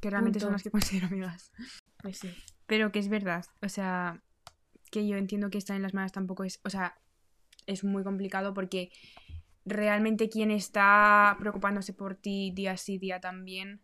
[0.00, 1.52] Que realmente son las que considero amigas.
[1.98, 2.34] Pues sí.
[2.66, 3.44] Pero que es verdad.
[3.60, 4.22] O sea,
[4.90, 6.58] que yo entiendo que estar en las malas tampoco es.
[6.64, 6.98] O sea,
[7.66, 8.90] es muy complicado porque
[9.64, 13.80] realmente quien está preocupándose por ti día sí, día también,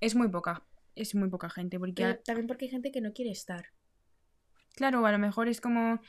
[0.00, 0.64] es muy poca.
[0.94, 1.78] Es muy poca gente.
[1.78, 3.66] Porque, Pero también porque hay gente que no quiere estar.
[4.74, 6.00] claro, a lo mejor es como.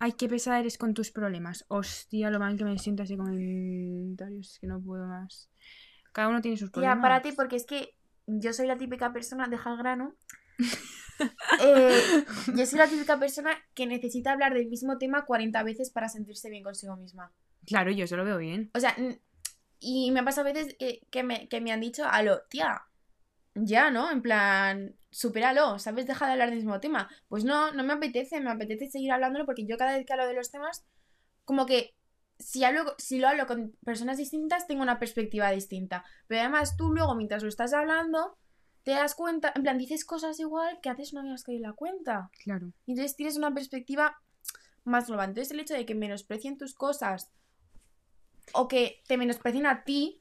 [0.00, 1.64] Ay, qué pesada eres con tus problemas.
[1.68, 4.52] Hostia, lo mal que me siento así comentarios.
[4.52, 5.48] Es que no puedo más.
[6.12, 6.96] Cada uno tiene sus problemas.
[6.96, 7.94] Tía, párate porque es que
[8.26, 10.14] yo soy la típica persona, deja el grano.
[11.60, 12.24] Eh,
[12.56, 16.50] yo soy la típica persona que necesita hablar del mismo tema 40 veces para sentirse
[16.50, 17.32] bien consigo misma.
[17.64, 18.68] Claro, yo eso lo veo bien.
[18.74, 18.96] O sea,
[19.78, 22.82] y me ha pasado a veces que, que me, que me han dicho, aló, tía,
[23.54, 24.10] ya, ¿no?
[24.10, 26.06] En plan, supéralo, ¿sabes?
[26.06, 27.08] Deja de hablar del mismo tema.
[27.28, 30.26] Pues no, no me apetece, me apetece seguir hablándolo porque yo cada vez que hablo
[30.26, 30.84] de los temas,
[31.44, 31.94] como que
[32.38, 36.04] si, hablo, si lo hablo con personas distintas, tengo una perspectiva distinta.
[36.26, 38.36] Pero además tú luego, mientras lo estás hablando,
[38.84, 41.72] te das cuenta, en plan, dices cosas igual que antes no habías caído en la
[41.72, 42.30] cuenta.
[42.42, 42.72] Claro.
[42.86, 44.16] Y entonces tienes una perspectiva
[44.84, 45.30] más global.
[45.30, 47.32] Entonces el hecho de que menosprecien tus cosas
[48.52, 50.20] o que te menosprecien a ti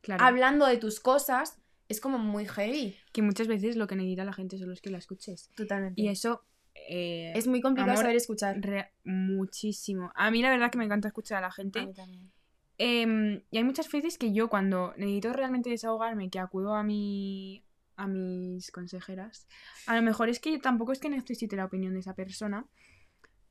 [0.00, 0.24] Claro.
[0.24, 2.96] hablando de tus cosas es como muy heavy.
[3.12, 5.50] que muchas veces lo que necesita la gente son los que la escuches.
[5.56, 6.00] Totalmente.
[6.00, 8.56] Y eso eh, es muy complicado amor, saber escuchar.
[8.60, 10.10] re- muchísimo.
[10.14, 11.80] A mí la verdad que me encanta escuchar a la gente.
[11.80, 12.32] A mí también.
[12.78, 17.64] Em, y hay muchas veces que yo cuando necesito realmente desahogarme, que acudo a mi
[17.98, 19.46] a mis consejeras,
[19.86, 22.66] a lo mejor es que yo tampoco es que necesite la opinión de esa persona,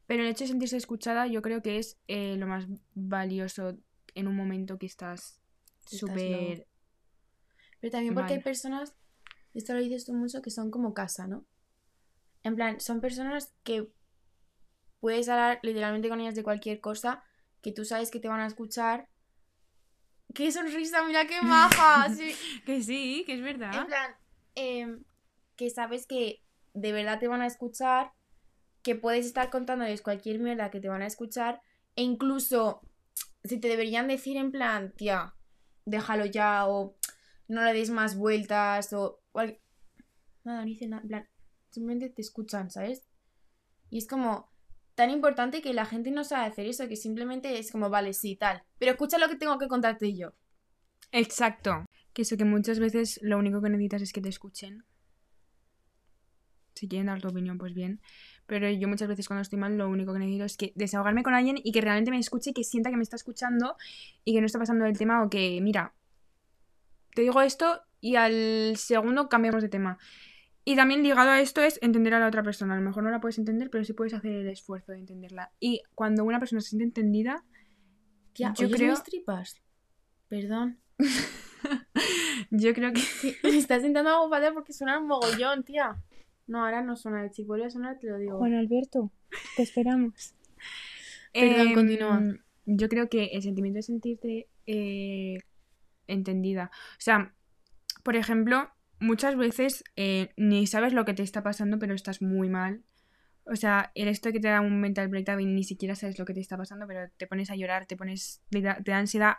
[0.08, 3.78] pero el hecho de sentirse escuchada yo creo que es eh, lo más valioso
[4.16, 5.40] en un momento que estás
[5.86, 6.66] súper...
[7.80, 8.96] Pero también porque hay personas,
[9.54, 11.46] esto lo dices tú mucho, que son como casa, ¿no?
[12.44, 13.92] En plan, son personas que
[15.00, 17.24] puedes hablar literalmente con ellas de cualquier cosa,
[17.62, 19.10] que tú sabes que te van a escuchar.
[20.34, 21.04] ¡Qué sonrisa!
[21.04, 22.08] ¡Mira qué maja!
[22.16, 22.34] Sí.
[22.66, 23.76] Que sí, que es verdad.
[23.76, 24.16] En plan,
[24.58, 25.04] em,
[25.56, 26.42] que sabes que
[26.74, 28.12] de verdad te van a escuchar,
[28.82, 31.62] que puedes estar contándoles cualquier mierda que te van a escuchar,
[31.96, 32.82] e incluso
[33.44, 35.36] si te deberían decir en plan, tía,
[35.86, 36.96] déjalo ya, o
[37.48, 39.22] no le des más vueltas, o.
[40.44, 41.30] Nada, no dicen nada, en plan,
[41.70, 43.08] simplemente te escuchan, ¿sabes?
[43.90, 44.52] Y es como
[44.96, 48.36] tan importante que la gente no sabe hacer eso, que simplemente es como, vale, sí,
[48.36, 50.34] tal, pero escucha lo que tengo que contarte yo.
[51.12, 51.87] Exacto.
[52.18, 54.86] Que eso que muchas veces lo único que necesitas es que te escuchen.
[56.74, 58.02] Si quieren dar tu opinión, pues bien.
[58.48, 61.36] Pero yo muchas veces cuando estoy mal lo único que necesito es que desahogarme con
[61.36, 63.76] alguien y que realmente me escuche y que sienta que me está escuchando
[64.26, 65.94] y que no está pasando del tema o que, mira,
[67.14, 70.00] te digo esto y al segundo cambiamos de tema.
[70.66, 72.74] Y también ligado a esto es entender a la otra persona.
[72.74, 75.52] A lo mejor no la puedes entender, pero sí puedes hacer el esfuerzo de entenderla.
[75.60, 77.46] Y cuando una persona se siente entendida,
[78.34, 79.62] Tía, Yo ¿oyes creo- mis tripas?
[80.30, 80.80] Perdón.
[82.52, 85.98] yo creo que Sí, me estás intentando algo fatal porque suena un mogollón, tía.
[86.48, 87.28] No, ahora no suena.
[87.30, 88.44] Si vuelve a sonar, te lo digo.
[88.44, 89.12] Alberto,
[89.56, 90.34] te esperamos.
[91.34, 92.22] Perdón, Em, continúa.
[92.66, 95.38] Yo creo que el sentimiento de sentirte eh,
[96.08, 96.72] entendida.
[96.74, 97.34] O sea,
[98.04, 102.50] por ejemplo, muchas veces eh, ni sabes lo que te está pasando, pero estás muy
[102.50, 102.84] mal.
[103.46, 106.26] O sea, el esto que te da un mental breakdown y ni siquiera sabes lo
[106.26, 108.98] que te está pasando, pero te pones a llorar, te pones, te da, te da
[108.98, 109.36] ansiedad.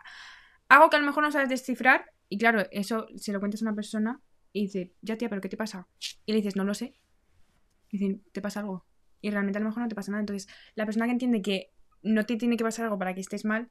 [0.69, 2.11] Algo que a lo mejor no sabes descifrar.
[2.29, 4.21] Y claro, eso se lo cuentas a una persona
[4.53, 5.89] y dice, ya tía, pero ¿qué te pasa?
[6.27, 6.95] Y le dices, no lo sé.
[7.91, 8.85] Y dicen, ¿te pasa algo?
[9.21, 10.21] Y realmente a lo mejor no te pasa nada.
[10.21, 13.45] Entonces, la persona que entiende que no te tiene que pasar algo para que estés
[13.45, 13.71] mal,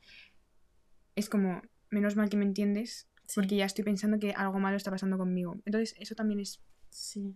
[1.15, 3.33] es como, menos mal que me entiendes, Sí.
[3.41, 5.57] porque ya estoy pensando que algo malo está pasando conmigo.
[5.65, 7.35] Entonces, eso también es Sí,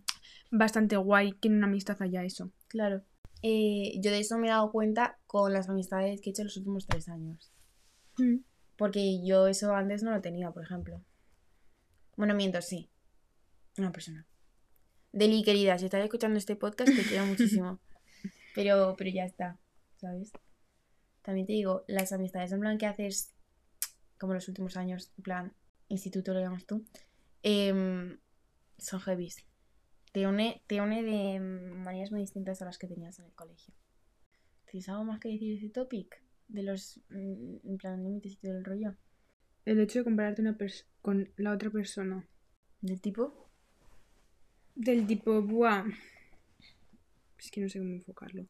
[0.50, 2.50] bastante guay que en una amistad haya eso.
[2.68, 3.02] claro.
[3.44, 6.46] Eh, yo de eso me he dado cuenta con las amistades que he hecho en
[6.46, 7.52] los últimos tres años.
[8.76, 11.02] Porque yo eso antes no lo tenía, por ejemplo.
[12.22, 12.88] Bueno, miento, sí.
[13.78, 14.24] Una persona.
[15.10, 17.80] Deli, querida, si estás escuchando este podcast, te quiero muchísimo.
[18.54, 19.58] Pero, pero ya está,
[19.96, 20.30] ¿sabes?
[21.22, 23.34] También te digo, las amistades en plan que haces,
[24.18, 25.56] como los últimos años, en plan,
[25.88, 26.84] instituto lo llamas tú,
[27.42, 28.20] em,
[28.78, 29.44] son heavies.
[30.12, 33.74] Te une, te une de maneras muy distintas a las que tenías en el colegio.
[34.70, 36.22] ¿Tienes algo más que decir de ese topic?
[36.46, 38.94] De los, mm, en plan, límites y todo el rollo.
[39.64, 42.26] El hecho de compararte una pers- con la otra persona.
[42.80, 43.48] ¿Del tipo?
[44.74, 45.84] Del tipo, buah.
[47.38, 48.46] Es que no sé cómo enfocarlo.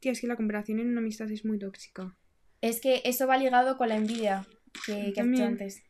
[0.00, 2.16] Tía, es que la comparación en una amistad es muy tóxica.
[2.60, 4.46] Es que eso va ligado con la envidia
[4.86, 5.82] que, que has dicho antes.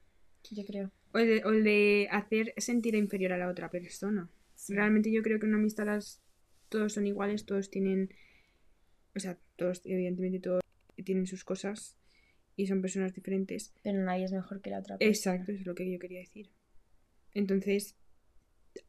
[0.50, 0.90] Yo creo.
[1.12, 4.30] O el, de, o el de hacer sentir inferior a la otra persona.
[4.68, 6.20] Realmente yo creo que en una amistad las-
[6.68, 8.14] todos son iguales, todos tienen.
[9.14, 10.62] O sea, todos, evidentemente, todos
[11.04, 11.96] tienen sus cosas
[12.56, 13.72] y son personas diferentes.
[13.82, 15.10] Pero nadie es mejor que la otra persona.
[15.10, 16.50] Exacto, eso es lo que yo quería decir.
[17.34, 17.96] Entonces,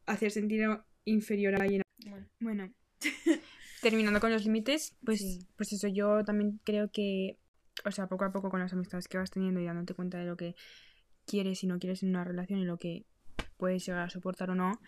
[0.05, 0.65] hacer sentir
[1.05, 1.81] inferior a alguien.
[2.05, 2.73] Bueno, Bueno,
[3.81, 5.47] terminando con los límites, pues, Sí.
[5.55, 7.37] pues eso, yo también creo que,
[7.85, 10.25] o sea, poco a poco con las amistades que vas teniendo y dándote cuenta de
[10.25, 10.55] lo que
[11.25, 13.05] quieres y no quieres en una relación y lo que
[13.57, 14.79] puedes llegar a soportar o no,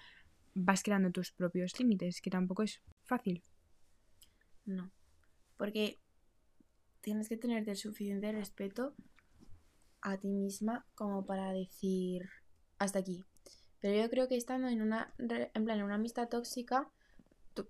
[0.53, 3.41] vas creando tus propios límites, que tampoco es fácil.
[4.65, 4.91] no.
[5.57, 5.99] Porque
[7.05, 8.95] tienes que tenerte el suficiente respeto
[10.01, 12.27] a ti misma como para decir
[12.79, 13.23] hasta aquí.
[13.79, 16.89] Pero yo creo que estando en una, en plan, en una amistad tóxica,
[17.53, 17.67] tu,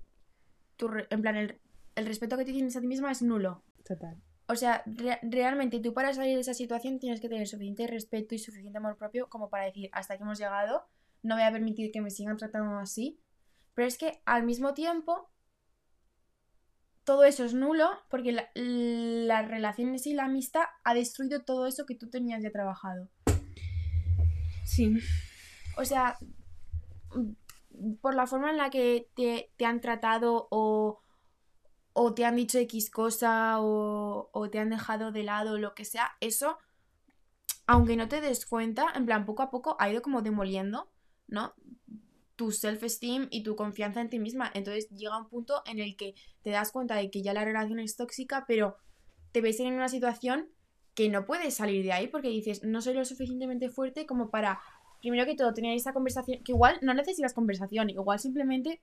[0.77, 1.59] tu re- en plan, el,
[1.95, 3.61] el respeto que te tienes a ti misma es nulo.
[3.83, 4.15] Total.
[4.47, 8.35] O sea, re- realmente tú para salir de esa situación tienes que tener suficiente respeto
[8.35, 10.85] y suficiente amor propio como para decir, hasta aquí hemos llegado,
[11.23, 13.19] no voy a permitir que me sigan tratando así.
[13.73, 15.29] Pero es que al mismo tiempo,
[17.05, 21.67] todo eso es nulo porque la, la relación en sí, la amistad, ha destruido todo
[21.67, 23.07] eso que tú tenías ya trabajado.
[24.65, 24.97] Sí.
[25.77, 26.17] O sea,
[28.01, 30.99] por la forma en la que te, te han tratado o,
[31.93, 35.85] o te han dicho X cosa o, o te han dejado de lado, lo que
[35.85, 36.57] sea, eso,
[37.67, 40.89] aunque no te des cuenta, en plan, poco a poco ha ido como demoliendo,
[41.27, 41.53] ¿no?
[42.35, 44.51] Tu self-esteem y tu confianza en ti misma.
[44.53, 47.79] Entonces llega un punto en el que te das cuenta de que ya la relación
[47.79, 48.77] es tóxica, pero
[49.31, 50.49] te ves en una situación
[50.93, 54.61] que no puedes salir de ahí porque dices, no soy lo suficientemente fuerte como para
[55.01, 58.81] primero que todo, tener esa conversación, que igual no necesitas conversación, igual simplemente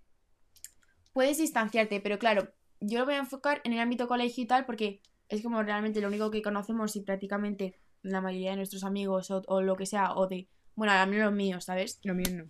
[1.13, 2.49] puedes distanciarte, pero claro,
[2.81, 6.01] yo lo voy a enfocar en el ámbito colegio y tal, porque es como realmente
[6.01, 10.15] lo único que conocemos y prácticamente la mayoría de nuestros amigos o, lo que sea,
[10.15, 12.01] o de, bueno, al menos los míos, ¿sabes?
[12.05, 12.45] Lo mío no.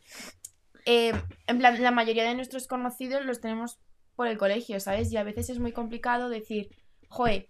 [0.85, 1.13] Eh,
[1.47, 3.81] en plan, la mayoría de nuestros conocidos los tenemos
[4.17, 5.13] por el colegio, ¿sabes?
[5.13, 6.69] Y a veces es muy complicado decir,
[7.09, 7.49] joe,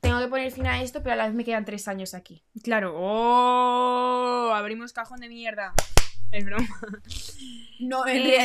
[0.00, 2.44] tengo que poner fin a esto, pero a la vez me quedan tres años aquí.
[2.62, 2.92] Claro.
[2.96, 4.52] ¡Oh!
[4.52, 5.74] Abrimos cajón de mierda.
[6.32, 6.66] Es broma.
[7.80, 8.36] No, Eh,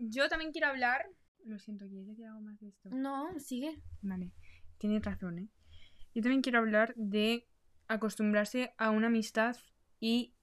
[0.00, 1.06] Yo también quiero hablar.
[1.44, 2.88] Lo siento, ¿quieres decir algo más de esto?
[2.90, 3.80] No, sigue.
[4.02, 4.32] Vale,
[4.78, 5.48] tienes razón, ¿eh?
[6.14, 7.46] Yo también quiero hablar de
[7.88, 9.56] acostumbrarse a una amistad
[10.00, 10.34] y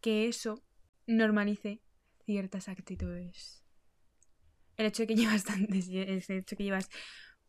[0.00, 0.62] que eso
[1.06, 1.80] normalice
[2.24, 3.62] ciertas actitudes.
[4.76, 6.88] El hecho de que llevas tantos, el hecho de que llevas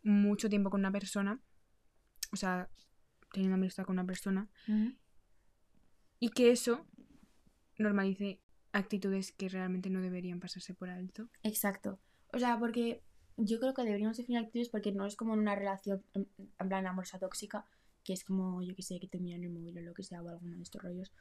[0.03, 1.41] mucho tiempo con una persona,
[2.31, 2.69] o sea,
[3.31, 4.49] teniendo amistad con una persona,
[6.19, 6.85] y que eso
[7.77, 8.39] normalice
[8.71, 11.29] actitudes que realmente no deberían pasarse por alto.
[11.43, 11.99] Exacto.
[12.33, 13.03] O sea, porque
[13.37, 16.67] yo creo que deberíamos definir actitudes porque no es como en una relación, en, en
[16.67, 17.65] plan amorosa tóxica,
[18.03, 20.21] que es como, yo que sé, que te miran el móvil o lo que sea,
[20.21, 21.11] o alguno de estos rollos.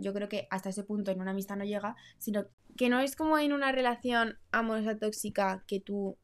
[0.00, 3.16] Yo creo que hasta ese punto en una amistad no llega, sino que no es
[3.16, 6.16] como en una relación amorosa tóxica que tú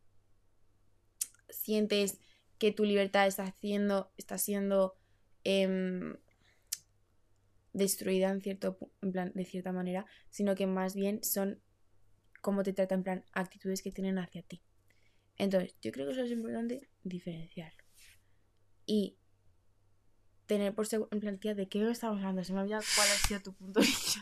[1.49, 2.21] sientes
[2.59, 4.95] que tu libertad está haciendo, está siendo
[5.45, 6.17] em,
[7.73, 11.61] destruida en cierto, en plan, de cierta manera, sino que más bien son
[12.41, 14.63] cómo te tratan, en plan, actitudes que tienen hacia ti.
[15.37, 17.85] Entonces, yo creo que eso es importante diferenciarlo.
[18.87, 19.17] Y
[20.49, 22.43] tener por seguro, en plan, tía, ¿de qué estamos hablando?
[22.43, 24.21] Se me olvidado cuál ha sido tu punto de vista.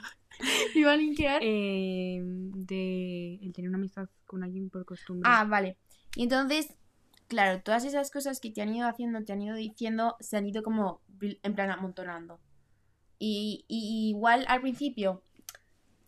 [0.74, 1.40] Iba a linkear.
[1.42, 5.30] Eh, de el tener una amistad con alguien por costumbre.
[5.32, 5.78] Ah, vale.
[6.14, 6.74] Y entonces,
[7.28, 10.46] claro, todas esas cosas que te han ido haciendo, te han ido diciendo, se han
[10.46, 12.38] ido como en plan amontonando.
[13.18, 15.22] Y, y igual al principio,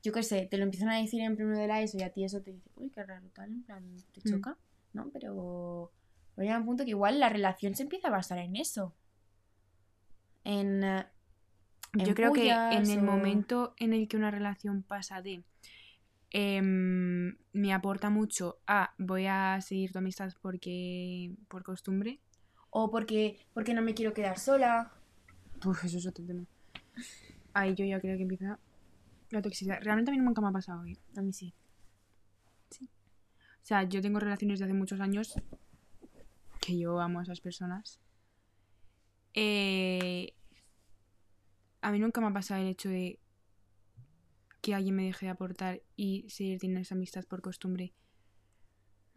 [0.03, 2.11] yo qué sé, te lo empiezan a decir en primero de la ESO y a
[2.13, 4.35] ti eso te dice, uy, qué raro tal, en plan, te Mm.
[4.35, 4.59] choca,
[4.93, 5.09] ¿no?
[5.11, 5.91] Pero
[6.35, 8.95] pero llega un punto que igual la relación se empieza a basar en eso.
[10.49, 10.83] En...
[10.83, 11.07] eh,
[11.93, 15.45] Yo creo que en el momento en el que una relación pasa de
[16.31, 22.21] em, me aporta mucho a voy a seguir tu amistad porque por costumbre,
[22.71, 24.93] O porque, porque no me quiero quedar sola.
[25.65, 26.45] Uf, eso es otro tema.
[27.55, 28.59] Ahí yo ya creo que empieza
[29.31, 29.79] la toxicidad.
[29.83, 30.97] Realmente a mí nunca me ha pasado, ¿eh?
[31.17, 31.53] A mí sí.
[32.81, 35.35] O sea, yo tengo relaciones de hace muchos años
[36.61, 38.01] que yo amo a esas personas.
[39.35, 40.33] Eh,
[41.81, 43.19] a mí nunca me ha pasado el hecho de
[44.61, 47.95] que alguien me deje de aportar y seguir teniendo esa amistad por costumbre.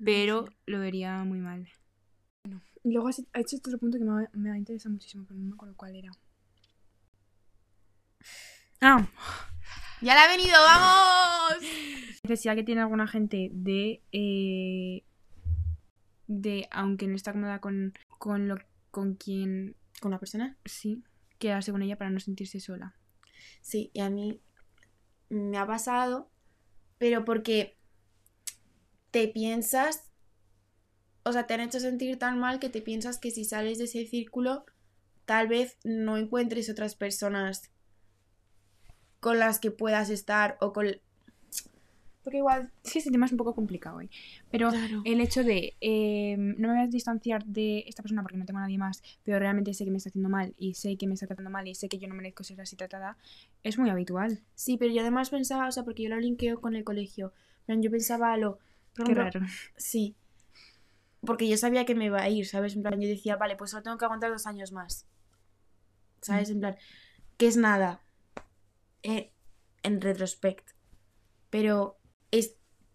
[0.03, 1.67] Pero lo vería muy mal.
[2.83, 5.39] Y luego has- ha hecho otro punto que me ha, me ha interesado muchísimo, pero
[5.39, 6.11] no me acuerdo cuál era.
[8.81, 9.07] Ah,
[10.01, 11.63] ¡Ya la ha venido, vamos!
[12.23, 15.03] necesidad que tiene alguna gente de eh,
[16.27, 18.55] de aunque no está cómoda con, con lo
[18.91, 20.57] con quien ¿Con una persona?
[20.65, 21.03] sí
[21.41, 22.95] quedarse con ella para no sentirse sola.
[23.61, 24.41] Sí, y a mí
[25.29, 26.29] me ha pasado,
[26.97, 27.77] pero porque
[29.09, 30.11] te piensas,
[31.23, 33.85] o sea, te han hecho sentir tan mal que te piensas que si sales de
[33.85, 34.65] ese círculo,
[35.25, 37.71] tal vez no encuentres otras personas
[39.19, 41.01] con las que puedas estar o con...
[42.23, 42.71] Porque igual...
[42.83, 44.09] es que ese tema es un poco complicado hoy
[44.49, 45.01] pero Claro.
[45.05, 48.59] el hecho de eh, no me voy a distanciar de esta persona porque no tengo
[48.59, 51.13] a nadie más pero realmente sé que me está haciendo mal y sé que me
[51.15, 53.17] está tratando mal y sé que yo no merezco ser así tratada
[53.63, 56.75] es muy habitual Sí, pero yo además pensaba, o sea, porque yo lo linkeo con
[56.75, 57.33] el colegio,
[57.65, 58.59] pero yo pensaba lo...
[59.05, 59.39] qué raro
[59.77, 60.15] Sí.
[61.23, 62.75] Porque yo sabía que me iba a ir, ¿sabes?
[62.75, 65.05] En plan, yo decía, vale, pues solo tengo que aguantar dos años más.
[66.21, 66.49] ¿Sabes?
[66.49, 66.75] En plan,
[67.37, 68.01] que es nada.
[69.03, 69.31] eh,
[69.83, 70.71] en retrospect.
[71.51, 71.97] Pero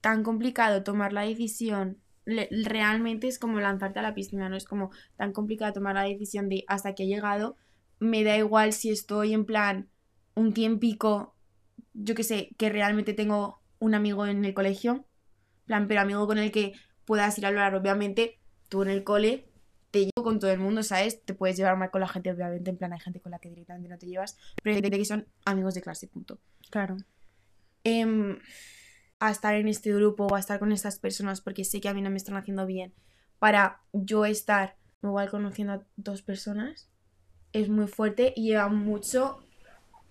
[0.06, 1.98] tan complicado tomar la decisión.
[2.26, 4.56] le- realmente es como lanzarte a la piscina, ¿no?
[4.56, 7.56] Es como tan complicado tomar la decisión de hasta que he llegado.
[7.98, 9.88] Me da igual si estoy en plan
[10.34, 11.34] un tiempico,
[11.92, 15.06] yo que sé, que realmente tengo un amigo en el colegio.
[15.64, 16.72] Plan, pero amigo con el que
[17.04, 18.38] puedas ir a hablar, obviamente,
[18.68, 19.48] tú en el cole
[19.92, 21.24] te llevo con todo el mundo, ¿sabes?
[21.24, 23.48] Te puedes llevar mal con la gente, obviamente, en plan hay gente con la que
[23.50, 26.38] directamente no te llevas, pero hay gente que son amigos de clase, punto.
[26.70, 26.96] claro
[27.84, 28.38] Em,
[29.18, 31.94] a estar en este grupo o a estar con estas personas porque sé que a
[31.94, 32.92] mí no me están haciendo bien,
[33.38, 36.88] para yo estar igual conociendo a dos personas,
[37.52, 39.42] es muy fuerte y lleva mucho,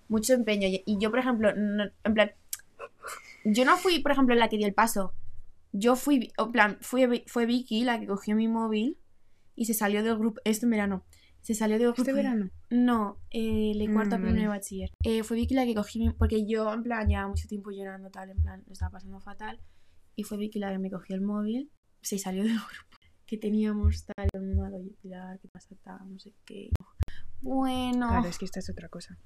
[0.08, 0.68] mucho empeño.
[0.86, 2.32] Y yo, por ejemplo, en plan,
[3.44, 5.14] yo no fui, por ejemplo, la que dio el paso.
[5.72, 8.98] Yo fui, en plan, fue, fue Vicky la que cogió mi móvil
[9.56, 11.06] y se salió del grupo, este verano,
[11.46, 12.02] se salió del grupo.
[12.02, 14.90] este verano No, eh, el cuarto a Mm, primero de bachiller.
[15.04, 18.10] Eh, fue Vicky la que cogí, mi- porque yo en plan ya mucho tiempo llorando
[18.10, 19.60] tal, en plan lo estaba pasando fatal.
[20.16, 21.70] Y fue Vicky la que me cogió el móvil,
[22.02, 22.68] se salió del grupo
[23.28, 26.00] que teníamos tal, el mundo, oye Pilar, ¿qué pasa tal?
[26.12, 26.72] No sé qué.
[27.42, 29.18] Bueno, Claro, es que esta es otra cosa.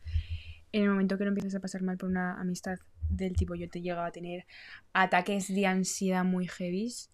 [0.72, 2.78] En el momento que lo empiezas a pasar mal por una amistad
[3.10, 4.46] del tipo yo te llega a tener
[4.94, 7.10] ataques de ansiedad muy heavies,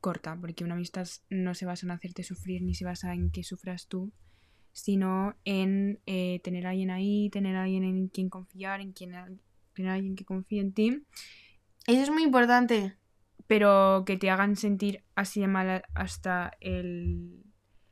[0.00, 3.42] corta, porque una amistad no se basa en hacerte sufrir ni se basa en que
[3.42, 4.12] sufras tú,
[4.82, 9.12] sino en eh, tener a alguien ahí, tener a alguien en quien confiar, en quien
[9.74, 11.04] tener a alguien que confíe en ti,
[11.86, 12.96] eso es muy importante.
[13.46, 17.42] pero que te hagan sentir así de mal hasta el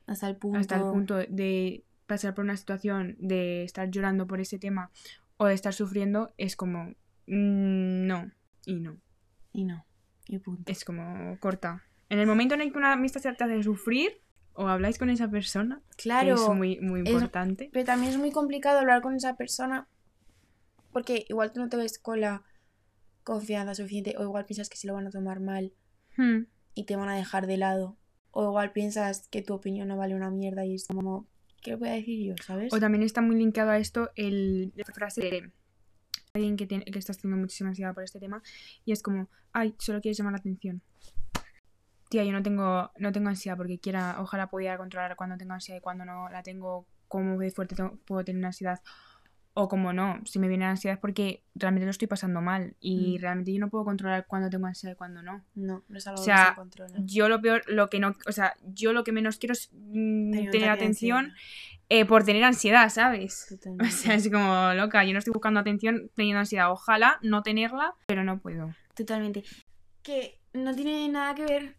[0.07, 0.59] Hasta el punto.
[0.59, 4.91] hasta el punto de pasar por una situación de estar llorando por ese tema
[5.37, 6.95] o de estar sufriendo es como
[7.27, 8.31] mm, no
[8.67, 8.99] y no
[9.53, 9.85] Y no,
[10.27, 10.71] y punto.
[10.73, 14.21] es como corta en el momento en el que una amistad se te hace sufrir
[14.59, 16.35] o habláis con esa persona que Claro.
[16.35, 19.89] es muy muy es- importante Pero también es muy complicado hablar con esa persona
[20.93, 22.43] porque igual tú no te ves con la
[23.25, 25.73] confianza suficiente o igual piensas que se lo van a tomar mal
[26.17, 26.47] Hmm.
[26.75, 27.97] y te van a dejar de lado.
[28.33, 31.27] O igual piensas que tu opinión no vale una mierda y es como,
[31.63, 32.35] ¿qué voy a decir yo?
[32.45, 32.73] ¿Sabes?
[32.73, 35.53] o también está muy linkado a esto el la frase de
[36.35, 38.43] alguien que, tiene, que está teniendo muchísima ansiedad por este tema
[38.85, 40.83] y es como ay solo quieres llamar la atención
[42.09, 45.79] tía yo no tengo no tengo ansiedad porque quiera ojalá pudiera controlar cuando tengo ansiedad
[45.79, 48.81] y cuando no la tengo cómo de fuerte tengo- puedo tener una ansiedad
[49.55, 53.19] o como no si me viene ansiedad es porque realmente lo estoy pasando mal y
[53.19, 53.21] Mm.
[53.23, 56.21] realmente yo no puedo controlar cuando tengo ansiedad y cuando no No, no es algo
[56.21, 56.95] O sea, que se controla.
[57.05, 60.31] yo lo peor lo que no o sea yo lo que menos quiero es mm,
[60.33, 61.33] Tener tener atención
[61.89, 63.87] eh, por tener ansiedad sabes Totalmente.
[63.87, 65.05] o sea, es como loca.
[65.05, 66.71] Yo no estoy buscando atención teniendo ansiedad.
[66.71, 68.75] Ojalá no tenerla, pero no puedo.
[68.95, 69.43] Totalmente.
[70.03, 71.77] Que no tiene nada que ver.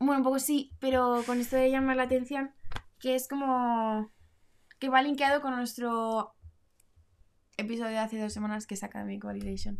[0.00, 2.52] Bueno, un poco sí, pero con esto de llamar la atención,
[2.98, 4.10] que es como.
[4.78, 6.34] que va linkeado con nuestro
[7.58, 9.78] episodio de hace dos semanas que es Academic Validation.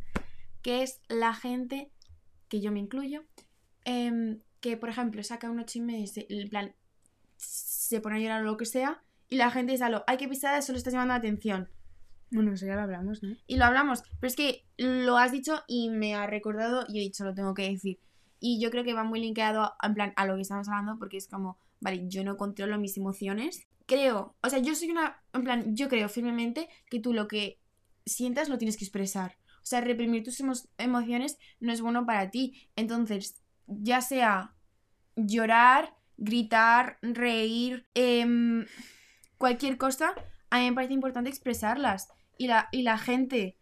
[0.62, 1.90] Que es la gente,
[2.48, 3.24] que yo me incluyo,
[3.86, 6.74] em, que por ejemplo saca un 8 y medio, se- en plan,
[7.38, 10.18] se pone a llorar o lo que sea, y la gente es a lo, ay,
[10.18, 11.70] que pisada, solo estás llamando la atención.
[12.30, 13.34] Bueno, eso ya lo hablamos, ¿no?
[13.46, 17.00] Y lo hablamos, pero es que lo has dicho y me ha recordado y he
[17.00, 17.98] dicho, lo tengo que decir.
[18.40, 21.18] Y yo creo que va muy linkeado en plan a lo que estamos hablando porque
[21.18, 25.44] es como, vale, yo no controlo mis emociones, creo, o sea, yo soy una, en
[25.44, 27.60] plan, yo creo firmemente que tú lo que
[28.06, 29.36] sientas lo tienes que expresar.
[29.62, 32.68] O sea, reprimir tus emo- emociones no es bueno para ti.
[32.76, 34.54] Entonces, ya sea
[35.16, 38.66] llorar, gritar, reír, em,
[39.38, 40.14] cualquier cosa,
[40.50, 42.08] a mí me parece importante expresarlas.
[42.38, 43.58] Y la, y la gente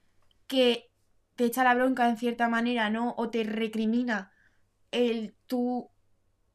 [0.46, 0.90] que
[1.36, 3.14] te echa la bronca en cierta manera, ¿no?
[3.16, 4.32] O te recrimina
[4.90, 5.90] el tú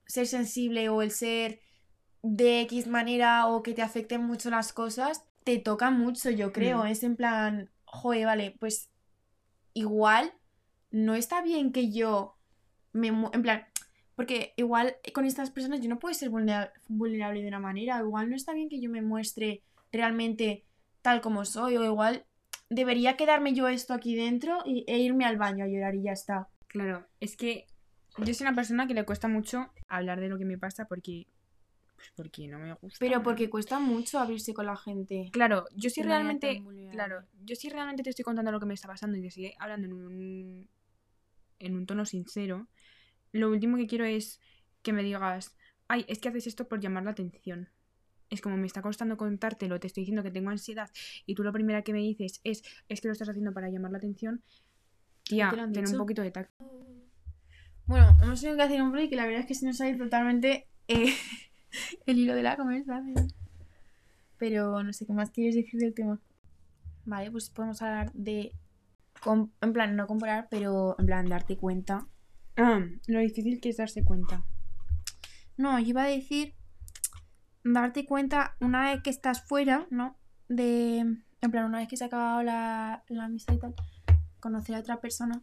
[0.05, 1.59] ser sensible o el ser
[2.21, 6.83] de X manera o que te afecten mucho las cosas, te toca mucho, yo creo.
[6.83, 6.87] Mm.
[6.87, 8.89] Es en plan, joder, vale, pues
[9.73, 10.33] igual
[10.91, 12.37] no está bien que yo
[12.91, 13.07] me...
[13.07, 13.65] En plan,
[14.15, 17.99] porque igual con estas personas yo no puedo ser vulnera- vulnerable de una manera.
[17.99, 20.65] Igual no está bien que yo me muestre realmente
[21.01, 21.77] tal como soy.
[21.77, 22.25] O igual
[22.69, 26.11] debería quedarme yo esto aquí dentro y, e irme al baño a llorar y ya
[26.11, 26.47] está.
[26.67, 27.67] Claro, es que
[28.17, 31.27] yo soy una persona que le cuesta mucho hablar de lo que me pasa porque.
[31.95, 32.97] Pues porque no me gusta.
[32.99, 35.29] Pero porque cuesta mucho abrirse con la gente.
[35.31, 36.63] Claro, yo sí realmente.
[36.91, 39.53] Claro, yo sí realmente te estoy contando lo que me está pasando y te estoy
[39.59, 40.69] hablando en un.
[41.59, 42.67] en un tono sincero.
[43.31, 44.39] Lo último que quiero es
[44.83, 45.55] que me digas,
[45.87, 47.69] ay, es que haces esto por llamar la atención.
[48.29, 50.89] Es como me está costando contártelo, te estoy diciendo que tengo ansiedad
[51.25, 53.91] y tú lo primera que me dices es, es que lo estás haciendo para llamar
[53.91, 54.43] la atención.
[55.23, 56.65] Tía, ten un poquito de tacto.
[57.85, 59.89] Bueno, hemos tenido que hacer un break y la verdad es que se nos ha
[59.89, 61.13] ido totalmente eh,
[62.05, 63.33] el hilo de la conversación.
[64.37, 66.19] Pero no sé qué más quieres decir del tema.
[67.05, 68.53] Vale, pues podemos hablar de.
[69.61, 72.07] En plan, no comparar, pero en plan, darte cuenta.
[72.57, 74.43] Ah, lo difícil que es darse cuenta.
[75.57, 76.55] No, yo iba a decir.
[77.65, 80.17] Darte cuenta una vez que estás fuera, ¿no?
[80.47, 80.99] De.
[80.99, 83.75] En plan, una vez que se ha acabado la, la amistad y tal.
[84.39, 85.41] Conocer a otra persona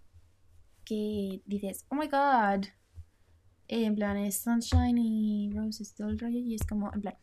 [0.90, 2.66] que dices, oh my god.
[3.68, 6.34] Eh, En plan, es sunshine y roses todo el.
[6.34, 7.16] Y es como, en plan.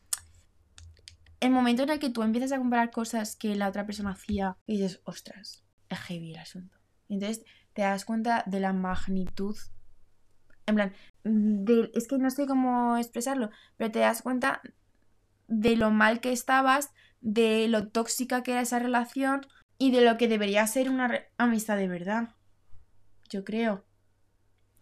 [1.39, 4.57] El momento en el que tú empiezas a comparar cosas que la otra persona hacía
[4.65, 6.78] y dices, ostras, es heavy el asunto.
[7.07, 9.55] Y entonces te das cuenta de la magnitud.
[10.65, 10.93] En plan,
[11.24, 14.61] de- es que no sé cómo expresarlo, pero te das cuenta
[15.47, 16.91] de lo mal que estabas,
[17.22, 19.41] de lo tóxica que era esa relación
[19.80, 22.37] y de lo que debería ser una amistad de verdad.
[23.30, 23.86] Yo creo.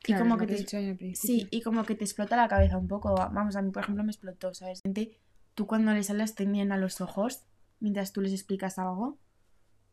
[0.02, 1.36] Claro, y como que te, dicho en el principio.
[1.36, 3.16] Sí, y como que te explota la cabeza un poco.
[3.16, 4.82] Vamos, a mí, por ejemplo, me explotó, ¿sabes?
[4.84, 5.20] Gente,
[5.56, 7.46] Tú cuando les hablas tenían a los ojos
[7.80, 9.18] mientras tú les explicas algo.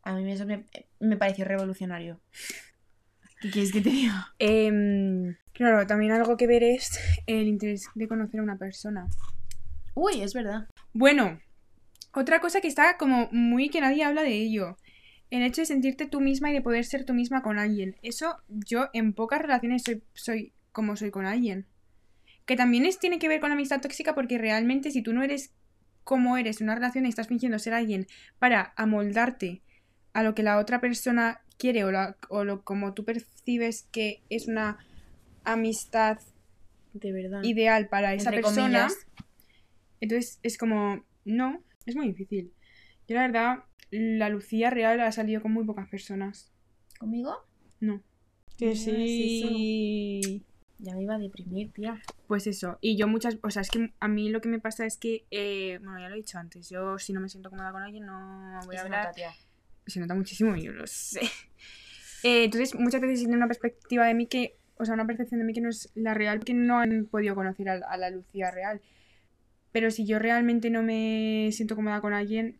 [0.03, 0.65] A mí eso me,
[0.99, 2.19] me pareció revolucionario.
[3.41, 4.33] ¿Qué quieres que te diga?
[4.39, 9.07] Em, claro, también algo que ver es el interés de conocer a una persona.
[9.95, 10.67] Uy, es verdad.
[10.93, 11.39] Bueno,
[12.13, 14.77] otra cosa que está como muy que nadie habla de ello.
[15.33, 17.95] El hecho de sentirte tú misma y de poder ser tú misma con alguien.
[18.03, 21.65] Eso yo en pocas relaciones soy, soy como soy con alguien.
[22.45, 25.23] Que también es, tiene que ver con la amistad tóxica porque realmente si tú no
[25.23, 25.51] eres
[26.03, 28.05] como eres en una relación y estás fingiendo ser alguien
[28.37, 29.61] para amoldarte
[30.13, 34.21] a lo que la otra persona quiere o, la- o lo, como tú percibes que
[34.29, 34.77] es una
[35.45, 36.19] amistad
[36.93, 37.41] De verdad.
[37.43, 39.07] ideal para esa Entre persona, comillas.
[39.99, 42.53] entonces es como, no, es muy difícil.
[43.07, 43.63] Yo la verdad,
[43.93, 46.51] la Lucía real ha salido con muy pocas personas.
[46.99, 47.35] ¿Conmigo?
[47.79, 48.01] No.
[48.57, 50.43] Que Ah, es sí.
[50.79, 52.01] Ya me iba a deprimir, tía.
[52.27, 52.77] Pues eso.
[52.81, 55.25] Y yo muchas, o sea, es que a mí lo que me pasa es que,
[55.31, 58.05] eh, bueno, ya lo he dicho antes, yo si no me siento cómoda con alguien
[58.05, 59.05] no voy a Se hablar.
[59.05, 59.31] nota, tía.
[59.85, 61.21] se nota muchísimo, yo lo sé.
[62.25, 65.45] Eh, entonces, muchas veces tiene una perspectiva de mí que, o sea, una percepción de
[65.45, 68.49] mí que no es la real, que no han podido conocer a, a la Lucía
[68.49, 68.79] real.
[69.73, 72.59] Pero si yo realmente no me siento cómoda con alguien,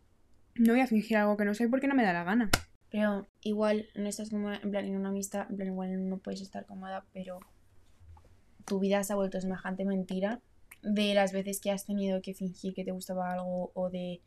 [0.55, 2.49] no voy a fingir algo que no soy porque no me da la gana.
[2.89, 6.41] Pero igual no estás cómoda, en plan, en una amistad, en plan, igual no puedes
[6.41, 7.39] estar cómoda, pero
[8.65, 10.41] tu vida se ha vuelto semejante mentira
[10.83, 14.21] de las veces que has tenido que fingir que te gustaba algo o de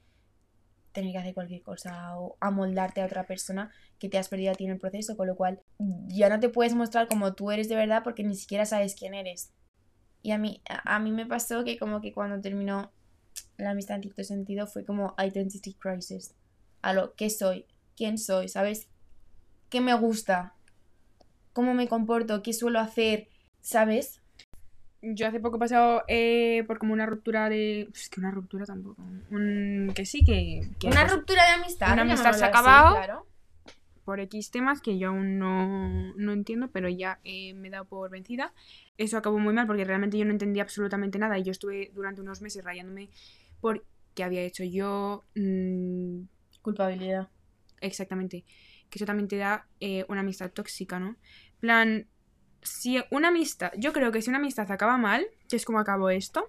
[0.93, 4.55] tener que hacer cualquier cosa o amoldarte a otra persona que te has perdido a
[4.55, 5.61] ti en el proceso, con lo cual
[6.09, 9.15] ya no te puedes mostrar como tú eres de verdad porque ni siquiera sabes quién
[9.15, 9.53] eres.
[10.23, 12.91] Y a mí, a, a mí me pasó que como que cuando terminó
[13.57, 16.35] la amistad en cierto sentido fue como identity crisis.
[16.83, 17.67] A lo que soy,
[17.97, 18.89] quién soy, ¿sabes?
[19.71, 20.55] ¿Qué me gusta?
[21.53, 22.43] ¿Cómo me comporto?
[22.43, 23.29] ¿Qué suelo hacer?
[23.61, 24.21] ¿Sabes?
[25.03, 27.89] Yo hace poco he pasado eh, por como una ruptura de...
[27.95, 29.03] Es que una ruptura tampoco.
[29.31, 29.93] Un...
[29.95, 30.69] Que sí, que...
[30.79, 31.93] que Una pues, ruptura de amistad.
[31.93, 32.97] una amistad se ha así, acabado.
[32.97, 33.27] claro.
[34.07, 37.87] Por X temas que yo aún no, no entiendo, pero ya eh, me he dado
[37.87, 38.55] por vencida.
[38.97, 42.21] Eso acabó muy mal porque realmente yo no entendía absolutamente nada y yo estuve durante
[42.21, 43.11] unos meses rayándome
[43.61, 43.85] por
[44.15, 45.25] qué había hecho yo.
[45.35, 46.21] mm,
[46.63, 47.29] Culpabilidad.
[47.81, 48.45] exactamente.
[48.91, 51.17] Que eso también te da eh, una amistad tóxica, ¿no?
[51.59, 52.07] plan,
[52.63, 56.11] si una amistad, yo creo que si una amistad acaba mal, que es como acabó
[56.11, 56.49] esto,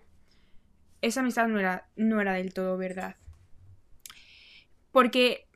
[1.01, 3.15] esa amistad no era, no era del todo verdad.
[4.91, 5.46] Porque,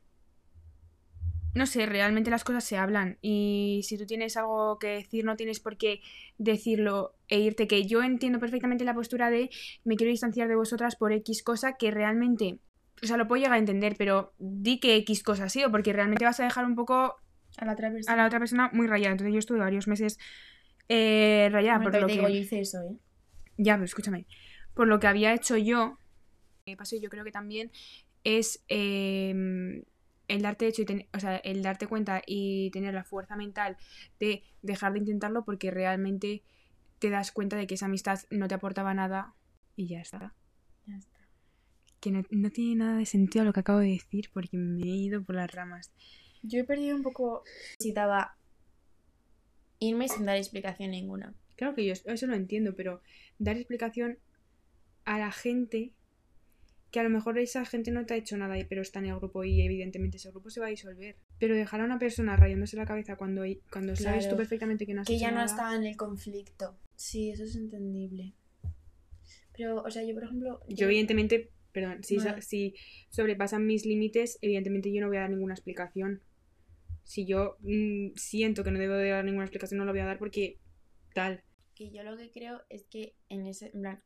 [1.54, 5.36] no sé, realmente las cosas se hablan y si tú tienes algo que decir, no
[5.36, 6.00] tienes por qué
[6.38, 7.68] decirlo e irte.
[7.68, 9.50] Que yo entiendo perfectamente la postura de
[9.84, 12.58] me quiero distanciar de vosotras por X cosa que realmente,
[13.02, 15.92] o sea, lo puedo llegar a entender, pero di que X cosa ha sido, porque
[15.92, 17.16] realmente vas a dejar un poco
[17.58, 18.14] A la otra persona.
[18.14, 19.12] a la otra persona muy rayada.
[19.12, 20.18] Entonces yo estuve varios meses
[20.88, 22.16] eh, rayada por lo que...
[22.16, 22.96] yo hice eso, ¿eh?
[23.58, 24.26] Ya, pero escúchame.
[24.72, 25.98] Por lo que había hecho yo,
[26.64, 27.70] eh, paso yo creo que también
[28.24, 29.84] es eh,
[30.28, 33.76] el darte hecho y ten- o sea, el darte cuenta y tener la fuerza mental
[34.20, 36.42] de dejar de intentarlo porque realmente
[36.98, 39.34] te das cuenta de que esa amistad no te aportaba nada
[39.76, 40.34] y ya está.
[40.86, 41.18] Ya está.
[42.00, 44.96] Que no, no tiene nada de sentido lo que acabo de decir porque me he
[44.96, 45.92] ido por las ramas.
[46.42, 47.44] Yo he perdido un poco.
[47.78, 48.36] Necesitaba
[49.78, 51.34] irme sin dar explicación ninguna.
[51.56, 53.02] Claro que yo eso lo entiendo, pero
[53.38, 54.18] dar explicación
[55.04, 55.92] a la gente
[56.92, 59.06] que a lo mejor esa gente no te ha hecho nada, y- pero está en
[59.06, 61.16] el grupo y evidentemente ese grupo se va a disolver.
[61.38, 65.00] Pero dejar a una persona rayándose la cabeza cuando, cuando sabes tú perfectamente que no
[65.00, 66.78] has Que hecho ya no nada, estaba en el conflicto.
[66.94, 68.34] Sí, eso es entendible.
[69.56, 70.60] Pero, o sea, yo, por ejemplo.
[70.68, 72.74] Yo evidentemente, perdón, si, si
[73.10, 76.22] sobrepasan mis límites, evidentemente yo no voy a dar ninguna explicación.
[77.04, 80.06] Si yo mm, siento que no debo de dar ninguna explicación, no la voy a
[80.06, 80.58] dar porque
[81.14, 81.42] tal.
[81.74, 83.70] Que yo lo que creo es que en ese.
[83.74, 84.02] En plan,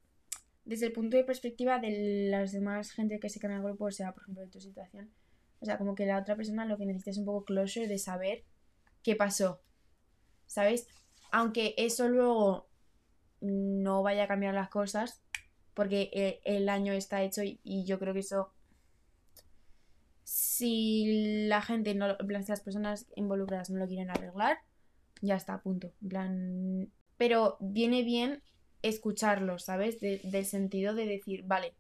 [0.67, 3.87] desde el punto de perspectiva de las demás gente que se queda en el grupo,
[3.87, 5.11] o sea, por ejemplo, de tu situación.
[5.61, 7.99] O sea, como que la otra persona lo que necesita es un poco closure de
[7.99, 8.45] saber
[9.03, 9.63] qué pasó.
[10.47, 10.89] ¿Sabes?
[11.31, 12.69] Aunque eso luego
[13.41, 15.23] no vaya a cambiar las cosas,
[15.73, 18.53] porque eh, el año está hecho y, yo creo que eso.
[20.25, 24.59] Si la gente, no, en plan, si las personas involucradas no lo quieren arreglar,
[25.23, 25.93] ya está, punto.
[26.03, 26.93] En plan.
[27.17, 28.43] Pero viene bien
[28.89, 30.01] escucharlo, ¿sabes?
[30.01, 31.75] De- del sentido de decir, vale,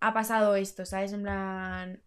[0.00, 1.12] ha pasado esto, ¿sabes?
[1.12, 2.02] En plan.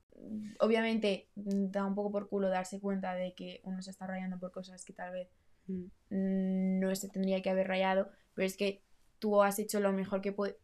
[0.59, 4.51] Obviamente da un poco por culo darse cuenta de que uno se está rayando por
[4.51, 5.29] cosas que tal vez
[5.67, 6.79] Mm.
[6.79, 8.81] no se tendría que haber rayado, pero es que
[9.19, 10.57] tú has hecho lo mejor que puedes.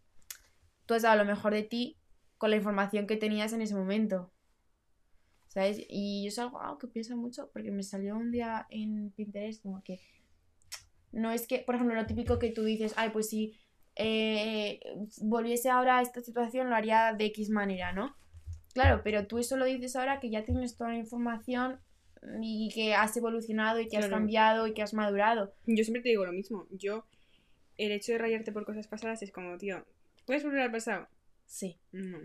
[0.85, 1.97] Tú has dado lo mejor de ti
[2.37, 4.31] con la información que tenías en ese momento.
[5.47, 5.79] ¿Sabes?
[5.89, 9.63] Y yo es algo, algo que pienso mucho porque me salió un día en Pinterest
[9.63, 9.99] como que
[11.17, 13.57] no es que, por ejemplo, lo típico que tú dices, ay, pues si
[13.95, 14.79] eh,
[15.21, 18.15] volviese ahora a esta situación lo haría de X manera, ¿no?
[18.73, 21.79] Claro, pero tú eso lo dices ahora que ya tienes toda la información
[22.41, 25.53] y que has evolucionado y que has cambiado y que has madurado.
[25.65, 26.67] Yo siempre te digo lo mismo.
[26.71, 27.05] Yo,
[27.77, 29.83] el hecho de rayarte por cosas pasadas es como, tío,
[30.25, 31.07] ¿puedes volver al pasado?
[31.45, 32.19] Sí, No.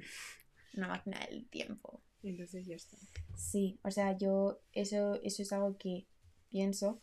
[0.77, 2.03] una máquina del tiempo.
[2.23, 2.97] Entonces ya está.
[3.37, 6.07] Sí, o sea, yo eso, eso es algo que
[6.51, 7.01] pienso,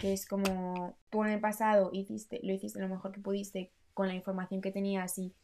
[0.00, 4.08] que es como tú en el pasado hiciste, lo hiciste lo mejor que pudiste con
[4.08, 5.34] la información que tenías y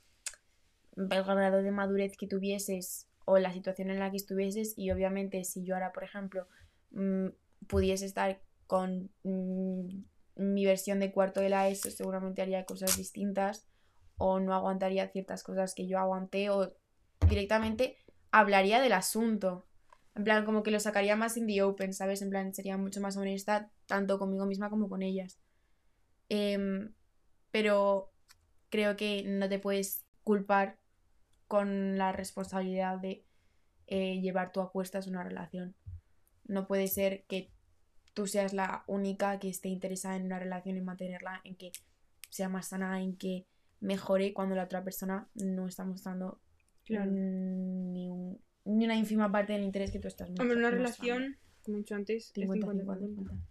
[0.97, 5.45] el grado de madurez que tuvieses o la situación en la que estuvieses y obviamente
[5.45, 6.49] si yo ahora, por ejemplo,
[6.93, 7.27] mm,
[7.67, 9.89] pudiese estar con mm,
[10.37, 13.67] mi versión de cuarto de la ESO, seguramente haría cosas distintas
[14.17, 16.73] o no aguantaría ciertas cosas que yo aguanté o
[17.29, 17.99] directamente
[18.31, 19.66] hablaría del asunto.
[20.17, 22.23] En plan, como que lo sacaría más in the open, ¿sabes?
[22.23, 25.39] En plan, sería mucho más honesta tanto conmigo misma como con ellas.
[26.29, 26.93] Em,
[27.51, 28.11] pero
[28.71, 30.79] creo que no te puedes culpar
[31.47, 33.25] con la responsabilidad de
[33.87, 35.77] eh, llevar tú a cuestas una relación.
[36.45, 37.53] No puede ser que
[38.15, 41.73] tú seas la única que esté interesada en una relación y mantenerla, en que
[42.31, 43.47] sea más sana, en que
[43.81, 46.41] mejore cuando la otra persona no está mostrando
[46.85, 47.11] Claro.
[47.11, 50.77] ni, un- ni una ínfima parte del interés que tú estás Hombre, una mostrando.
[50.77, 53.47] relación, como he dicho antes, es 50, 50, 50, 50.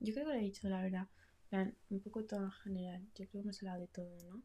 [0.00, 1.08] Yo creo que lo he dicho, la verdad.
[1.48, 3.02] Plan, un poco todo en general.
[3.14, 4.42] Yo creo que hemos hablado de todo, ¿no?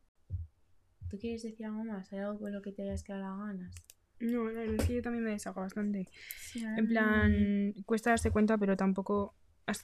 [1.10, 2.12] ¿Tú quieres decir algo más?
[2.12, 3.76] ¿Hay algo con lo que te hayas quedado las ganas?
[4.20, 6.08] No, la verdad es que yo también me desahogo bastante.
[6.39, 9.36] Sí, En plan, cuesta darse cuenta, pero tampoco.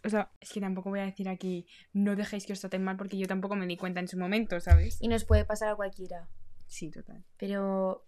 [0.04, 2.96] O sea, es que tampoco voy a decir aquí, no dejéis que os traten mal,
[2.98, 4.98] porque yo tampoco me di cuenta en su momento, ¿sabes?
[5.02, 6.30] Y nos puede pasar a cualquiera.
[6.68, 7.24] Sí, total.
[7.38, 8.06] Pero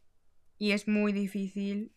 [0.58, 1.92] Y es muy difícil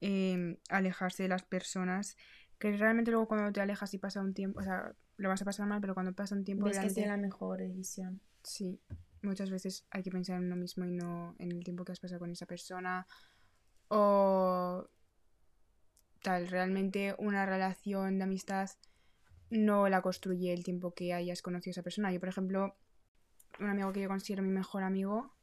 [0.00, 2.16] eh, alejarse de las personas.
[2.58, 5.44] Que realmente luego cuando te alejas y pasa un tiempo, o sea, lo vas a
[5.44, 8.20] pasar mal, pero cuando pasa un tiempo, ves que sea la mejor decisión.
[8.42, 8.80] Sí,
[9.22, 12.00] muchas veces hay que pensar en uno mismo y no en el tiempo que has
[12.00, 13.06] pasado con esa persona.
[13.88, 14.88] O
[16.22, 18.70] tal, realmente una relación de amistad
[19.50, 22.12] no la construye el tiempo que hayas conocido a esa persona.
[22.12, 22.76] Yo, por ejemplo,
[23.60, 25.34] un amigo que yo considero mi mejor amigo,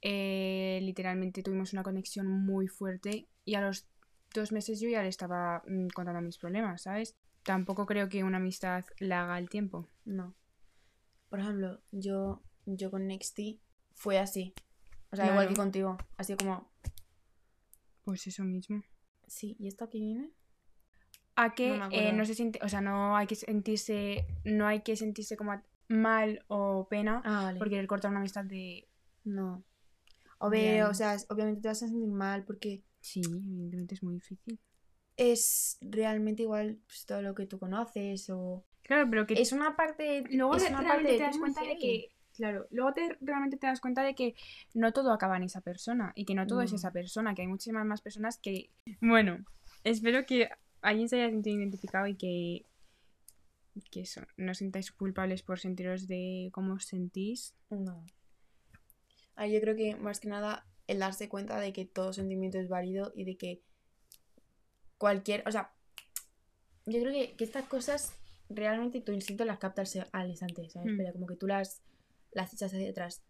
[0.00, 3.86] eh, literalmente tuvimos una conexión muy fuerte y a los
[4.34, 7.16] dos meses yo ya le estaba mm, contando mis problemas, ¿sabes?
[7.42, 9.88] Tampoco creo que una amistad la haga el tiempo.
[10.04, 10.34] No.
[11.28, 13.60] Por ejemplo, yo, yo con Nexty
[13.94, 14.54] fue así.
[15.10, 15.98] O sea, igual que contigo.
[16.16, 16.70] Así como,
[18.04, 18.82] Pues eso mismo.
[19.26, 20.30] sí, ¿y esto aquí viene?
[21.36, 24.96] A que No no se siente, o sea, no hay que sentirse, no hay que
[24.96, 27.58] sentirse como mal o pena Ah, vale.
[27.58, 28.88] por querer cortar una amistad de
[29.24, 29.64] No.
[30.38, 34.02] O, De ve, o sea, obviamente te vas a sentir mal porque sí, evidentemente es
[34.02, 34.58] muy difícil.
[35.18, 38.64] es realmente igual pues, todo lo que tú conoces o...
[38.82, 40.24] Claro, pero que Es una parte...
[40.30, 43.56] luego es te- una realmente parte te das cuenta de que claro, luego te realmente
[43.58, 44.34] te das cuenta de que
[44.74, 46.76] no todo acaba en esa persona y que no todo es No.
[46.76, 49.44] esa persona, que hay muchísimas más personas que bueno,
[49.84, 50.48] espero que
[50.80, 52.64] alguien se haya sentido identificado y que
[53.90, 57.54] que eso, no os sintáis culpables por sentiros de cómo os sentís.
[57.70, 58.04] No.
[59.36, 62.58] A ver, yo creo que más que nada el darse cuenta de que todo sentimiento
[62.58, 63.62] es válido y de que
[64.98, 65.72] cualquier, o sea,
[66.86, 68.12] yo creo que, que estas cosas
[68.48, 70.92] realmente tu instinto las capta al, instante, ¿sabes?
[70.92, 70.96] Mm.
[70.96, 71.82] Pero como que tú las,
[72.32, 73.22] las echas hacia atrás.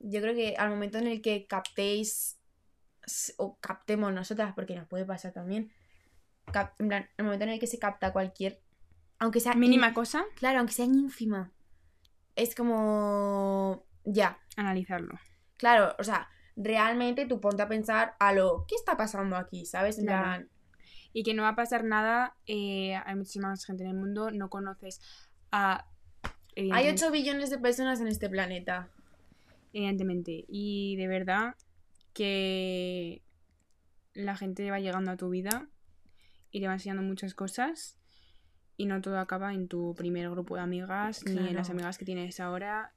[0.00, 2.38] Yo creo que al momento en el que captéis
[3.36, 5.70] o captemos nosotras, porque nos puede pasar también,
[6.52, 8.60] cap- en plan, el momento en el que se capta cualquier,
[9.18, 11.52] aunque sea Mínima in- cosa, claro, aunque sea ínfima,
[12.34, 15.18] es como ya, analizarlo.
[15.56, 19.66] Claro, o sea, realmente tú ponte a pensar a lo, ¿qué está pasando aquí?
[19.66, 19.96] ¿Sabes?
[19.96, 20.46] Claro.
[21.12, 24.30] Y que no va a pasar nada, eh, hay muchísima más gente en el mundo,
[24.30, 25.00] no conoces
[25.52, 25.86] a...
[26.56, 28.88] hay evidentemente- 8 billones de personas en este planeta.
[29.72, 30.44] Evidentemente.
[30.48, 31.54] Y de verdad
[32.12, 33.22] que
[34.12, 35.68] la gente va llegando a tu vida
[36.50, 37.98] y te va enseñando muchas cosas
[38.76, 42.04] y no todo acaba en tu primer grupo de amigas ni en las amigas que
[42.04, 42.92] tienes ahora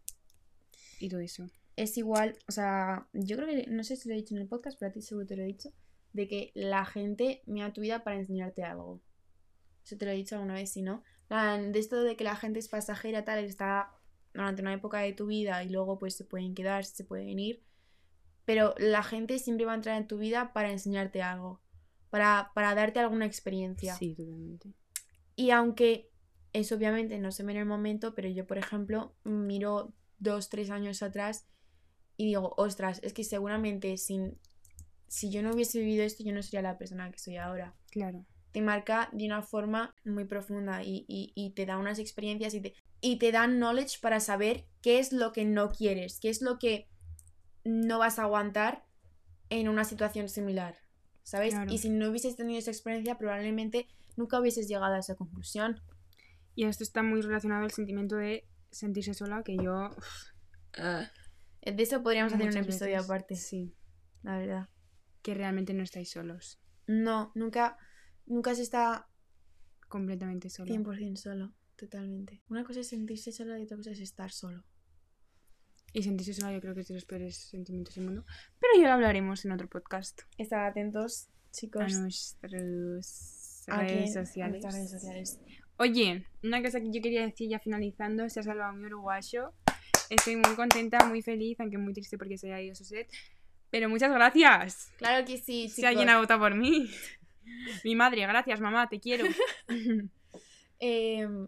[0.99, 1.47] y todo eso.
[1.77, 4.47] Es igual, o sea, yo creo que, no sé si lo he dicho en el
[4.47, 5.69] podcast, pero a ti seguro te lo he dicho,
[6.11, 9.01] de que la gente mira tu vida para enseñarte algo.
[9.85, 11.03] Eso te lo he dicho alguna vez, si no.
[11.29, 13.93] De esto de que la gente es pasajera, tal, está
[14.33, 17.63] durante una época de tu vida y luego pues se pueden quedar, se pueden ir.
[18.43, 21.61] Pero la gente siempre va a entrar en tu vida para enseñarte algo,
[22.09, 23.95] para, para darte alguna experiencia.
[23.95, 24.73] Sí, totalmente.
[25.35, 26.11] Y aunque
[26.53, 30.71] eso obviamente no se ve en el momento, pero yo, por ejemplo, miro dos, tres
[30.71, 31.47] años atrás
[32.17, 34.37] y digo, ostras, es que seguramente sin,
[35.07, 37.73] si yo no hubiese vivido esto, yo no sería la persona que soy ahora.
[37.91, 38.25] Claro.
[38.51, 42.61] Te marca de una forma muy profunda y, y- y te da unas experiencias y
[42.61, 46.41] te, y te dan knowledge para saber qué es lo que no quieres, qué es
[46.41, 46.87] lo que
[47.63, 48.83] no vas a aguantar
[49.49, 50.75] en una situación similar.
[51.23, 51.53] ¿Sabes?
[51.53, 51.71] Claro.
[51.73, 55.81] Y si no hubieses tenido esa experiencia, probablemente nunca hubieses llegado a esa conclusión.
[56.55, 59.89] Y esto está muy relacionado al sentimiento de sentirse sola, que yo...
[61.61, 63.75] De eso podríamos hacer un episodio veces- aparte, Sí,
[64.23, 64.69] la verdad.
[65.21, 66.59] que realmente no estáis solos.
[66.87, 67.77] No, nunca,
[68.25, 69.09] nunca se está
[69.89, 70.69] Completamente solos.
[70.75, 72.41] 100% solo, totalmente.
[72.49, 74.63] Una cosa es sentirse solo y otra cosa es estar solo.
[75.93, 78.25] Y sentirse sola yo creo que es de los peores sentimientos del mundo.
[78.59, 80.21] Pero ya lo hablaremos en otro podcast.
[80.37, 81.81] Estar atentos, chicos.
[81.83, 84.61] a nuestras redes sociales.
[84.61, 85.39] nuestras redes sociales.
[85.77, 89.53] Oye, una cosa que yo quería decir ya finalizando, se ha salvado mi uruguayo.
[90.09, 93.09] Estoy muy contenta, muy feliz, aunque muy triste porque se haya ido su set.
[93.69, 94.91] Pero muchas gracias.
[94.97, 96.15] Claro que sí, Si alguien chicos.
[96.15, 96.89] ha votado por mí.
[97.83, 99.25] Mi madre, gracias mamá, te quiero.
[100.79, 101.47] Em,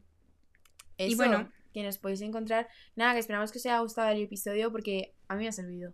[0.98, 1.52] eso, bueno.
[1.74, 2.68] que nos podéis encontrar.
[2.96, 5.94] Nada, que esperamos que os haya gustado el episodio porque a mí me ha servido.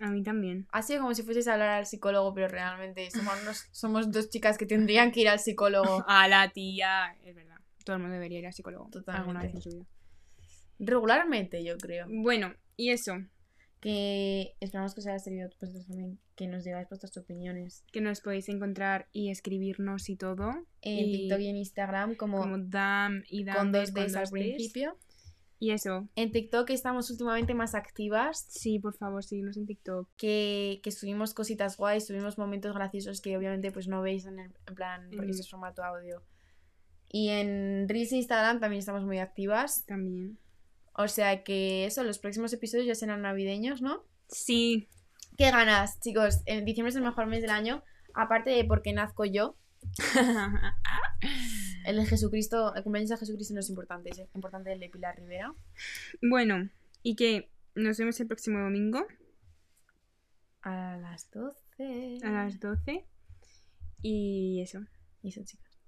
[0.00, 0.66] A mí también.
[0.72, 4.28] Ha sido como si fueseis a hablar al psicólogo, pero realmente somos, unos- somos dos
[4.28, 6.04] chicas que tendrían que ir al psicólogo.
[6.08, 7.16] A la tía.
[7.24, 7.56] Es verdad.
[7.84, 8.88] Todo el mundo debería ir al psicólogo.
[8.90, 9.20] Totalmente.
[9.20, 9.84] Alguna vez en su vida.
[10.78, 12.06] Regularmente, yo creo.
[12.08, 13.14] Bueno, y eso.
[13.80, 18.22] Que esperamos que os haya servido vosotros también, que nos digáis vuestras opiniones Que nos
[18.22, 20.50] podéis encontrar y escribirnos y todo.
[20.80, 24.28] en Y TikTok y en Instagram como, Como Dam y Dam con dos Ds al
[24.30, 24.96] principio.
[25.60, 26.08] Y eso.
[26.16, 30.08] En TikTok estamos últimamente más activas, Sí, por favor, síguenos en TikTok.
[30.16, 34.50] que, que subimos cositas guays, subimos momentos graciosos que obviamente pues no veis en, el,
[34.66, 35.40] en plan, porque Mm.
[35.40, 36.22] es formato audio.
[37.10, 39.84] Y en Reels e Instagram también estamos muy activas.
[39.86, 40.38] También.
[40.94, 44.04] O sea que eso, los próximos episodios ya serán navideños, ¿no?
[44.28, 44.88] Sí.
[45.36, 46.42] ¿Qué ganas, chicos?
[46.46, 47.82] En diciembre es el mejor mes del año.
[48.14, 49.56] Aparte de porque nazco yo,
[51.86, 55.16] el de Jesucristo, el cumpleaños de Jesucristo no es importante, es importante el de Pilar
[55.16, 55.54] Rivera.
[56.22, 56.70] bueno,
[57.02, 59.04] y que nos vemos el próximo domingo
[60.62, 62.18] A las 12.
[62.22, 63.04] a las 12.
[64.00, 64.80] Y eso.
[65.22, 65.78] Y eso, chicos.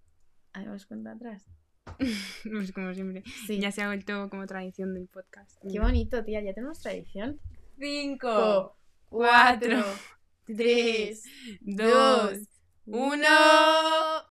[0.52, 1.44] Hagamos cuenta atrás.
[2.50, 3.22] Pues como siempre.
[3.46, 3.60] Sí.
[3.60, 5.58] Ya se ha vuelto como tradición del podcast.
[5.70, 6.42] Qué bonito, tía.
[6.42, 7.40] Ya tenemos tradición.
[7.78, 8.76] 5,
[9.08, 9.84] cuatro,
[10.44, 11.22] tres,
[11.64, 12.38] tres, 2,
[12.86, 13.26] 1.